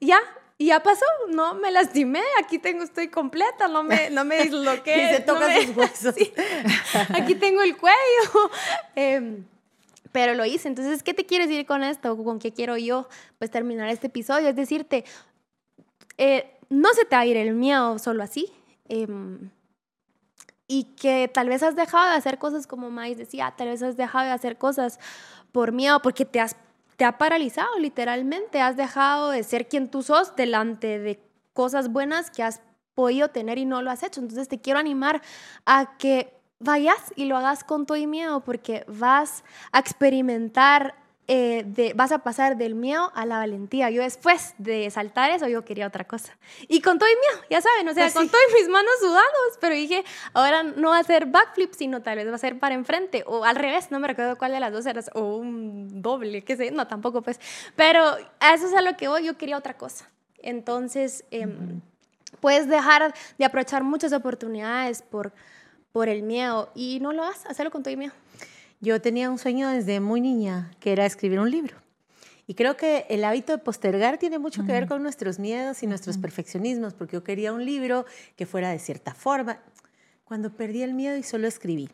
Ya, 0.00 0.18
ya 0.58 0.82
pasó. 0.82 1.04
No 1.28 1.54
me 1.54 1.70
lastimé. 1.70 2.22
Aquí 2.42 2.58
tengo, 2.58 2.82
estoy 2.82 3.06
completa. 3.08 3.68
No 3.68 3.84
me, 3.84 4.10
no 4.10 4.24
me 4.24 4.42
disloqué. 4.42 4.96
Y 5.10 5.14
se 5.14 5.18
no 5.20 5.26
toca 5.34 5.46
me- 5.46 5.66
sus 5.66 5.76
huesos. 5.76 6.14
Sí. 6.18 6.32
Aquí 7.14 7.36
tengo 7.36 7.62
el 7.62 7.76
cuello. 7.76 8.50
Em, 8.96 9.44
pero 10.10 10.34
lo 10.34 10.44
hice. 10.44 10.66
Entonces, 10.66 11.02
¿qué 11.04 11.14
te 11.14 11.24
quiero 11.24 11.46
decir 11.46 11.66
con 11.66 11.84
esto? 11.84 12.16
¿Con 12.16 12.40
qué 12.40 12.52
quiero 12.52 12.76
yo 12.76 13.08
pues 13.38 13.50
terminar 13.52 13.88
este 13.90 14.08
episodio? 14.08 14.48
Es 14.48 14.56
decirte, 14.56 15.04
eh, 16.18 16.50
no 16.68 16.92
se 16.94 17.04
te 17.04 17.14
va 17.14 17.22
a 17.22 17.26
ir 17.26 17.36
el 17.36 17.54
miedo 17.54 17.98
solo 18.00 18.22
así. 18.24 18.50
em, 18.88 19.50
y 20.72 20.84
que 20.96 21.30
tal 21.32 21.50
vez 21.50 21.62
has 21.62 21.76
dejado 21.76 22.08
de 22.08 22.16
hacer 22.16 22.38
cosas 22.38 22.66
como 22.66 22.88
Mais 22.90 23.18
decía, 23.18 23.52
tal 23.58 23.68
vez 23.68 23.82
has 23.82 23.98
dejado 23.98 24.24
de 24.24 24.32
hacer 24.32 24.56
cosas 24.56 24.98
por 25.52 25.70
miedo, 25.70 26.00
porque 26.00 26.24
te 26.24 26.40
has 26.40 26.56
te 26.96 27.04
ha 27.04 27.18
paralizado 27.18 27.78
literalmente, 27.78 28.60
has 28.60 28.76
dejado 28.76 29.30
de 29.30 29.42
ser 29.42 29.68
quien 29.68 29.90
tú 29.90 30.02
sos 30.02 30.36
delante 30.36 30.98
de 30.98 31.20
cosas 31.52 31.88
buenas 31.88 32.30
que 32.30 32.42
has 32.42 32.60
podido 32.94 33.28
tener 33.28 33.58
y 33.58 33.64
no 33.64 33.82
lo 33.82 33.90
has 33.90 34.02
hecho. 34.02 34.20
Entonces 34.20 34.48
te 34.48 34.60
quiero 34.60 34.78
animar 34.78 35.20
a 35.66 35.96
que 35.98 36.32
vayas 36.58 37.12
y 37.16 37.24
lo 37.24 37.36
hagas 37.36 37.64
con 37.64 37.86
todo 37.86 37.98
y 37.98 38.06
miedo, 38.06 38.40
porque 38.40 38.84
vas 38.86 39.44
a 39.72 39.78
experimentar, 39.78 40.94
eh, 41.28 41.62
de, 41.64 41.92
vas 41.94 42.10
a 42.10 42.18
pasar 42.18 42.56
del 42.56 42.74
miedo 42.74 43.12
a 43.14 43.24
la 43.26 43.38
valentía. 43.38 43.90
Yo 43.90 44.02
después 44.02 44.54
de 44.58 44.90
saltar 44.90 45.30
eso, 45.30 45.46
yo 45.46 45.64
quería 45.64 45.86
otra 45.86 46.04
cosa. 46.04 46.36
Y 46.66 46.80
con 46.80 46.98
todo 46.98 47.08
y 47.08 47.14
miedo, 47.14 47.46
ya 47.48 47.60
saben, 47.60 47.88
o 47.88 47.94
sea, 47.94 48.04
Pues 48.04 48.14
con 48.14 48.24
sí. 48.24 48.30
todas 48.30 48.46
mis 48.60 48.68
manos 48.68 48.92
sudados, 49.00 49.58
pero 49.60 49.74
dije, 49.74 50.04
ahora 50.32 50.64
no 50.64 50.90
va 50.90 50.98
a 50.98 51.04
ser 51.04 51.26
backflip, 51.26 51.74
sino 51.74 52.02
tal 52.02 52.16
vez 52.16 52.28
va 52.28 52.34
a 52.34 52.38
ser 52.38 52.58
para 52.58 52.74
enfrente, 52.74 53.22
o 53.26 53.44
al 53.44 53.54
revés, 53.54 53.92
no 53.92 54.00
me 54.00 54.08
recuerdo 54.08 54.36
cuál 54.36 54.52
de 54.52 54.60
las 54.60 54.72
dos 54.72 54.84
era, 54.84 55.00
o 55.14 55.36
un 55.36 56.02
doble, 56.02 56.42
qué 56.42 56.56
sé, 56.56 56.72
no, 56.72 56.88
tampoco 56.88 57.22
pues. 57.22 57.40
Pero 57.76 58.04
a 58.40 58.54
eso 58.54 58.66
es 58.66 58.74
a 58.74 58.82
lo 58.82 58.96
que 58.96 59.06
voy, 59.06 59.24
yo 59.24 59.38
quería 59.38 59.56
otra 59.56 59.74
cosa. 59.78 60.10
Entonces, 60.38 61.24
em, 61.30 61.80
puedes 62.40 62.68
dejar 62.68 63.14
de 63.38 63.44
aprovechar 63.44 63.84
muchas 63.84 64.12
oportunidades 64.12 65.02
por, 65.02 65.32
por 65.92 66.08
el 66.08 66.22
miedo 66.22 66.72
y 66.74 66.98
no 67.00 67.12
lo 67.12 67.22
hagas, 67.22 67.46
hacerlo 67.46 67.70
con 67.70 67.84
todo 67.84 67.94
y 67.94 67.96
miedo. 67.96 68.12
Yo 68.82 69.00
tenía 69.00 69.30
un 69.30 69.38
sueño 69.38 69.68
desde 69.68 70.00
muy 70.00 70.20
niña, 70.20 70.72
que 70.80 70.90
era 70.90 71.06
escribir 71.06 71.38
un 71.38 71.48
libro. 71.48 71.76
Y 72.48 72.54
creo 72.54 72.76
que 72.76 73.06
el 73.08 73.22
hábito 73.22 73.52
de 73.52 73.58
postergar 73.58 74.18
tiene 74.18 74.40
mucho 74.40 74.66
que 74.66 74.72
ver 74.72 74.88
con 74.88 75.04
nuestros 75.04 75.38
miedos 75.38 75.84
y 75.84 75.86
nuestros 75.86 76.18
perfeccionismos, 76.18 76.92
porque 76.92 77.12
yo 77.12 77.22
quería 77.22 77.52
un 77.52 77.64
libro 77.64 78.04
que 78.34 78.44
fuera 78.44 78.70
de 78.70 78.80
cierta 78.80 79.14
forma. 79.14 79.60
Cuando 80.24 80.50
perdí 80.50 80.82
el 80.82 80.94
miedo 80.94 81.16
y 81.16 81.22
solo 81.22 81.46
escribí, 81.46 81.90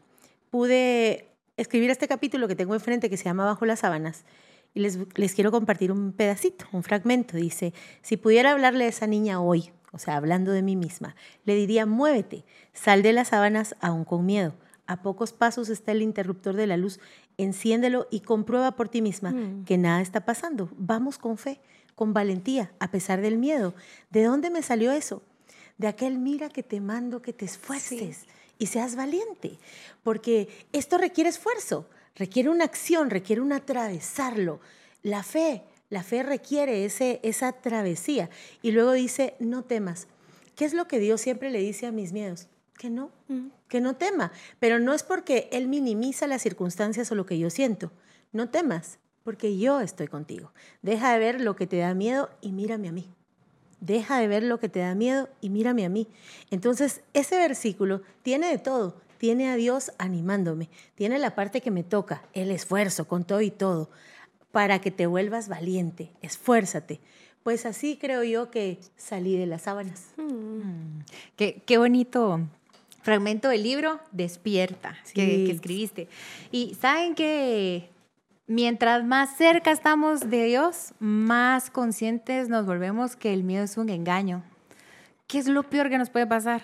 pude 0.48 1.28
escribir 1.58 1.90
este 1.90 2.08
capítulo 2.08 2.48
que 2.48 2.56
tengo 2.56 2.72
enfrente 2.72 3.10
que 3.10 3.18
se 3.18 3.24
llama 3.24 3.44
Bajo 3.44 3.66
las 3.66 3.80
sábanas. 3.80 4.24
Y 4.72 4.80
les, 4.80 4.98
les 5.14 5.34
quiero 5.34 5.50
compartir 5.50 5.92
un 5.92 6.12
pedacito, 6.12 6.64
un 6.72 6.82
fragmento. 6.82 7.36
Dice, 7.36 7.74
si 8.00 8.16
pudiera 8.16 8.52
hablarle 8.52 8.84
a 8.84 8.88
esa 8.88 9.06
niña 9.06 9.42
hoy, 9.42 9.72
o 9.92 9.98
sea, 9.98 10.16
hablando 10.16 10.52
de 10.52 10.62
mí 10.62 10.74
misma, 10.74 11.16
le 11.44 11.54
diría, 11.54 11.84
muévete, 11.84 12.46
sal 12.72 13.02
de 13.02 13.12
las 13.12 13.28
sábanas 13.28 13.76
aún 13.82 14.06
con 14.06 14.24
miedo. 14.24 14.54
A 14.88 15.02
pocos 15.02 15.32
pasos 15.32 15.68
está 15.68 15.92
el 15.92 16.02
interruptor 16.02 16.56
de 16.56 16.66
la 16.66 16.76
luz, 16.76 16.98
enciéndelo 17.36 18.08
y 18.10 18.20
comprueba 18.20 18.72
por 18.72 18.88
ti 18.88 19.02
misma 19.02 19.30
Mm. 19.30 19.64
que 19.64 19.78
nada 19.78 20.00
está 20.00 20.24
pasando. 20.24 20.68
Vamos 20.76 21.18
con 21.18 21.38
fe, 21.38 21.60
con 21.94 22.12
valentía, 22.14 22.72
a 22.80 22.90
pesar 22.90 23.20
del 23.20 23.38
miedo. 23.38 23.74
¿De 24.10 24.24
dónde 24.24 24.50
me 24.50 24.62
salió 24.62 24.90
eso? 24.90 25.22
De 25.76 25.86
aquel 25.88 26.18
mira 26.18 26.48
que 26.48 26.62
te 26.62 26.80
mando 26.80 27.22
que 27.22 27.32
te 27.32 27.44
esfuerces 27.44 28.24
y 28.58 28.66
seas 28.66 28.96
valiente, 28.96 29.58
porque 30.02 30.48
esto 30.72 30.98
requiere 30.98 31.30
esfuerzo, 31.30 31.86
requiere 32.16 32.48
una 32.48 32.64
acción, 32.64 33.10
requiere 33.10 33.40
un 33.42 33.52
atravesarlo. 33.52 34.58
La 35.02 35.22
fe, 35.22 35.62
la 35.90 36.02
fe 36.02 36.22
requiere 36.22 36.84
ese, 36.84 37.20
esa 37.22 37.52
travesía. 37.52 38.30
Y 38.62 38.72
luego 38.72 38.92
dice, 38.92 39.34
no 39.38 39.62
temas. 39.64 40.08
¿Qué 40.56 40.64
es 40.64 40.74
lo 40.74 40.88
que 40.88 40.98
Dios 40.98 41.20
siempre 41.20 41.50
le 41.50 41.60
dice 41.60 41.86
a 41.86 41.92
mis 41.92 42.12
miedos? 42.12 42.48
Que 42.78 42.90
no, 42.90 43.10
que 43.68 43.80
no 43.80 43.96
tema. 43.96 44.32
Pero 44.60 44.78
no 44.78 44.94
es 44.94 45.02
porque 45.02 45.48
Él 45.52 45.66
minimiza 45.68 46.26
las 46.26 46.42
circunstancias 46.42 47.10
o 47.10 47.16
lo 47.16 47.26
que 47.26 47.38
yo 47.38 47.50
siento. 47.50 47.90
No 48.32 48.48
temas, 48.50 48.98
porque 49.24 49.58
yo 49.58 49.80
estoy 49.80 50.06
contigo. 50.06 50.52
Deja 50.80 51.12
de 51.12 51.18
ver 51.18 51.40
lo 51.40 51.56
que 51.56 51.66
te 51.66 51.78
da 51.78 51.92
miedo 51.92 52.30
y 52.40 52.52
mírame 52.52 52.88
a 52.88 52.92
mí. 52.92 53.10
Deja 53.80 54.18
de 54.18 54.28
ver 54.28 54.42
lo 54.42 54.58
que 54.58 54.68
te 54.68 54.80
da 54.80 54.94
miedo 54.94 55.28
y 55.40 55.50
mírame 55.50 55.84
a 55.84 55.88
mí. 55.88 56.08
Entonces, 56.50 57.02
ese 57.14 57.36
versículo 57.36 58.02
tiene 58.22 58.48
de 58.48 58.58
todo. 58.58 59.00
Tiene 59.18 59.50
a 59.50 59.56
Dios 59.56 59.92
animándome. 59.98 60.70
Tiene 60.94 61.18
la 61.18 61.34
parte 61.34 61.60
que 61.60 61.70
me 61.70 61.82
toca, 61.82 62.22
el 62.32 62.50
esfuerzo 62.50 63.06
con 63.08 63.24
todo 63.24 63.40
y 63.40 63.50
todo, 63.50 63.90
para 64.52 64.80
que 64.80 64.90
te 64.90 65.06
vuelvas 65.06 65.48
valiente. 65.48 66.12
Esfuérzate. 66.22 67.00
Pues 67.42 67.66
así 67.66 67.96
creo 67.96 68.24
yo 68.24 68.50
que 68.50 68.78
salí 68.96 69.36
de 69.36 69.46
las 69.46 69.62
sábanas. 69.62 70.06
Qué, 71.36 71.62
qué 71.66 71.78
bonito 71.78 72.40
fragmento 73.08 73.48
del 73.48 73.62
libro, 73.62 74.00
Despierta, 74.12 74.94
que, 75.14 75.50
escribiste. 75.50 76.08
Y 76.52 76.76
saben 76.78 77.14
que 77.14 77.88
mientras 78.46 79.02
más 79.02 79.34
cerca 79.34 79.70
estamos 79.70 80.28
de 80.28 80.44
Dios, 80.44 80.92
más 80.98 81.70
conscientes 81.70 82.50
nos 82.50 82.66
volvemos 82.66 83.16
que 83.16 83.32
el 83.32 83.44
miedo 83.44 83.64
es 83.64 83.78
un 83.78 83.88
engaño. 83.88 84.42
¿Qué 85.26 85.38
es 85.38 85.48
lo 85.48 85.62
peor 85.62 85.88
que 85.88 85.96
nos 85.96 86.10
puede 86.10 86.26
pasar? 86.26 86.60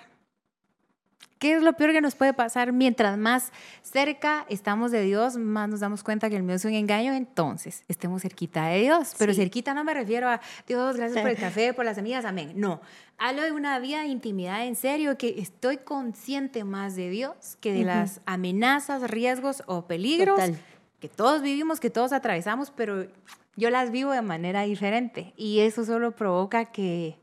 ¿Qué 1.39 1.55
es 1.57 1.63
lo 1.63 1.75
peor 1.75 1.93
que 1.93 2.01
nos 2.01 2.15
puede 2.15 2.33
pasar? 2.33 2.73
Mientras 2.73 3.19
más 3.19 3.53
cerca 3.83 4.47
estamos 4.49 4.91
de 4.91 5.03
Dios, 5.03 5.37
más 5.37 5.69
nos 5.69 5.81
damos 5.81 6.03
cuenta 6.03 6.31
que 6.31 6.37
el 6.37 6.43
miedo 6.43 6.57
es 6.57 6.65
un 6.65 6.73
engaño, 6.73 7.13
entonces 7.13 7.85
estemos 7.89 8.23
cerquita 8.23 8.67
de 8.69 8.81
Dios. 8.81 9.15
Pero 9.19 9.33
Sí. 9.35 9.41
cerquita 9.41 9.75
no 9.75 9.85
me 9.85 9.93
refiero 9.95 10.29
a 10.29 10.41
Dios, 10.67 10.97
gracias 10.97 11.21
por 11.21 11.31
el 11.31 11.37
café, 11.37 11.75
por 11.75 11.85
las 11.85 11.99
amigas, 11.99 12.25
amén. 12.25 12.53
No, 12.57 12.81
hablo 13.19 13.43
de 13.43 13.53
una 13.53 13.79
vida 13.79 14.01
de 14.03 14.07
intimidad 14.07 14.65
en 14.67 14.77
serio, 14.77 15.19
que 15.19 15.35
estoy 15.39 15.79
consciente 15.79 16.65
más 16.65 16.97
de 16.97 17.11
Dios 17.11 17.59
que 17.61 17.73
de 17.73 17.81
Ujú. 17.81 17.87
las 17.89 18.21
amenazas, 18.27 19.03
riesgos 19.11 19.63
o 19.67 19.87
peligros 19.87 20.37
Total. 20.37 20.59
que 21.01 21.09
todos 21.09 21.43
vivimos, 21.43 21.81
que 21.81 21.91
todos 21.91 22.13
atravesamos, 22.13 22.71
pero 22.71 23.07
yo 23.57 23.71
las 23.71 23.91
vivo 23.91 24.13
de 24.13 24.23
manera 24.23 24.63
diferente. 24.63 25.35
Y 25.37 25.61
eso 25.61 25.85
solo 25.85 26.13
provoca 26.17 26.67
que, 26.67 27.19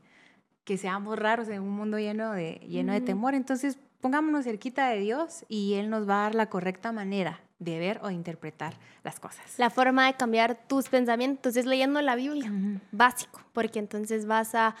que 0.64 0.78
seamos 0.78 1.18
raros 1.18 1.48
en 1.48 1.60
un 1.62 1.70
mundo 1.70 1.98
lleno 1.98 2.32
de, 2.32 2.60
lleno 2.68 2.92
de 2.92 3.00
temor. 3.00 3.34
Entonces, 3.34 3.78
pongámonos 4.02 4.44
cerquita 4.44 4.88
de 4.88 4.98
Dios 4.98 5.46
y 5.48 5.74
Él 5.74 5.88
nos 5.88 6.06
va 6.06 6.16
a 6.16 6.22
dar 6.24 6.34
la 6.34 6.50
correcta 6.50 6.92
manera 6.92 7.40
de 7.60 7.78
ver 7.78 8.00
o 8.02 8.10
interpretar 8.10 8.74
las 9.04 9.20
cosas. 9.20 9.58
La 9.58 9.70
forma 9.70 10.06
de 10.06 10.14
cambiar 10.14 10.58
tus 10.66 10.88
pensamientos 10.88 11.56
es 11.56 11.64
leyendo 11.64 12.02
la 12.02 12.16
Biblia, 12.16 12.52
básico, 12.90 13.40
porque 13.52 13.78
entonces 13.78 14.26
vas 14.26 14.54
a, 14.56 14.74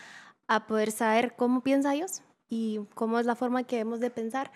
a 0.48 0.66
poder 0.66 0.90
saber 0.90 1.34
cómo 1.36 1.62
piensa 1.62 1.92
Dios 1.92 2.22
y 2.50 2.80
cómo 2.94 3.20
es 3.20 3.24
la 3.24 3.36
forma 3.36 3.62
que 3.62 3.76
debemos 3.76 4.00
de 4.00 4.10
pensar. 4.10 4.50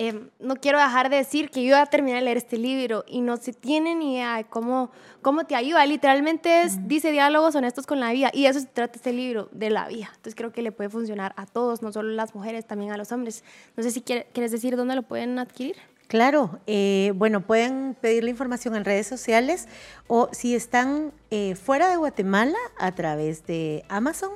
Em, 0.00 0.30
no 0.38 0.54
quiero 0.54 0.78
dejar 0.78 1.10
de 1.10 1.16
decir 1.16 1.50
que 1.50 1.64
yo 1.64 1.70
ya 1.70 1.84
terminé 1.86 2.18
de 2.18 2.22
leer 2.22 2.36
este 2.36 2.56
libro 2.56 3.04
y 3.08 3.20
no 3.20 3.36
se 3.36 3.52
tiene 3.52 3.96
ni 3.96 4.14
idea 4.14 4.36
de 4.36 4.44
cómo, 4.44 4.92
cómo 5.22 5.44
te 5.44 5.56
ayuda. 5.56 5.84
Literalmente 5.86 6.62
es, 6.62 6.86
dice 6.86 7.10
diálogos 7.10 7.56
honestos 7.56 7.84
con 7.84 7.98
la 7.98 8.12
vida 8.12 8.30
y 8.32 8.46
eso 8.46 8.60
se 8.60 8.66
trata 8.66 8.94
este 8.94 9.12
libro, 9.12 9.48
de 9.50 9.70
la 9.70 9.88
vida. 9.88 10.06
Entonces 10.10 10.36
creo 10.36 10.52
que 10.52 10.62
le 10.62 10.70
puede 10.70 10.88
funcionar 10.88 11.34
a 11.36 11.46
todos, 11.46 11.82
no 11.82 11.90
solo 11.90 12.10
a 12.10 12.12
las 12.12 12.32
mujeres, 12.32 12.64
también 12.64 12.92
a 12.92 12.96
los 12.96 13.10
hombres. 13.10 13.42
No 13.76 13.82
sé 13.82 13.90
si 13.90 14.00
quieres 14.02 14.52
decir 14.52 14.76
dónde 14.76 14.94
lo 14.94 15.02
pueden 15.02 15.36
adquirir. 15.40 15.74
Claro, 16.06 16.60
eh, 16.68 17.12
bueno, 17.16 17.40
pueden 17.40 17.96
pedir 18.00 18.22
la 18.22 18.30
información 18.30 18.76
en 18.76 18.84
redes 18.84 19.08
sociales 19.08 19.66
o 20.06 20.28
si 20.30 20.54
están 20.54 21.12
eh, 21.32 21.56
fuera 21.56 21.90
de 21.90 21.96
Guatemala 21.96 22.56
a 22.78 22.94
través 22.94 23.46
de 23.46 23.84
Amazon 23.88 24.30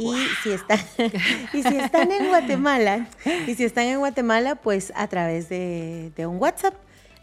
y, 0.00 0.14
si 0.42 0.50
están, 0.50 0.80
y 1.52 1.62
si 1.62 1.76
están 1.76 2.10
en 2.12 2.28
Guatemala, 2.28 3.08
y 3.46 3.54
si 3.54 3.64
están 3.64 3.84
en 3.84 3.98
Guatemala, 3.98 4.56
pues 4.56 4.92
a 4.96 5.06
través 5.08 5.48
de, 5.48 6.12
un 6.18 6.36
WhatsApp, 6.38 6.74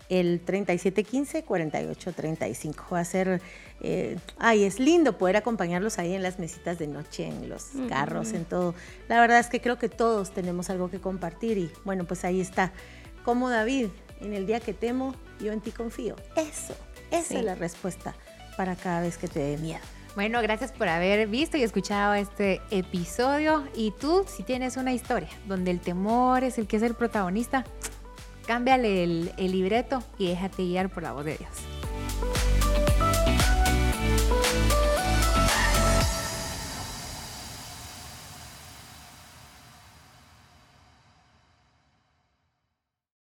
el 0.10 0.44
3715-4835. 0.46 2.94
Va 2.94 3.00
a 3.00 3.06
ser, 3.06 3.42
eh, 3.82 4.18
ay, 4.38 4.64
es 4.64 4.80
lindo 4.80 5.18
poder 5.18 5.36
acompañarlos 5.36 6.00
ahí 6.00 6.14
en 6.14 6.24
las 6.24 6.40
mesitas 6.40 6.80
de 6.80 6.88
noche, 6.88 7.28
en 7.28 7.50
los 7.50 7.72
carros, 7.90 8.32
en 8.32 8.46
todo. 8.46 8.74
La 9.10 9.20
verdad 9.20 9.40
es 9.40 9.48
que 9.48 9.60
creo 9.60 9.78
que 9.78 9.90
todos 9.90 10.32
tenemos 10.32 10.70
algo 10.70 10.90
que 10.90 11.02
compartir 11.02 11.58
y 11.58 11.70
bueno, 11.84 12.06
pues 12.06 12.24
ahí 12.24 12.40
está. 12.40 12.72
Como 13.26 13.50
David, 13.50 13.88
en 14.22 14.34
el 14.34 14.48
día 14.48 14.62
que 14.62 14.74
temo, 14.74 15.14
yo 15.42 15.52
en 15.52 15.60
ti 15.60 15.72
confío. 15.72 16.16
Eso, 16.38 16.74
esa 17.12 17.38
es 17.38 17.44
la 17.44 17.56
respuesta 17.56 18.16
para 18.56 18.76
cada 18.76 19.02
vez 19.02 19.18
que 19.18 19.28
te 19.28 19.40
dé 19.40 19.58
miedo. 19.58 19.82
Bueno, 20.18 20.42
gracias 20.42 20.72
por 20.72 20.88
haber 20.88 21.28
visto 21.28 21.58
y 21.58 21.62
escuchado 21.62 22.16
este 22.16 22.60
episodio. 22.72 23.68
Y 23.76 23.92
tú, 23.92 24.26
si 24.26 24.42
tienes 24.42 24.76
una 24.76 24.92
historia 24.92 25.30
donde 25.46 25.70
el 25.70 25.80
temor 25.80 26.44
es 26.44 26.58
el 26.58 26.66
que 26.66 26.78
es 26.78 26.82
el 26.82 26.96
protagonista, 26.96 27.64
cámbiale 28.48 29.04
el, 29.04 29.32
el 29.38 29.52
libreto 29.52 30.02
y 30.18 30.30
déjate 30.30 30.64
guiar 30.64 30.90
por 30.90 31.04
la 31.04 31.12
voz 31.12 31.24
de 31.24 31.38
Dios. 31.38 31.77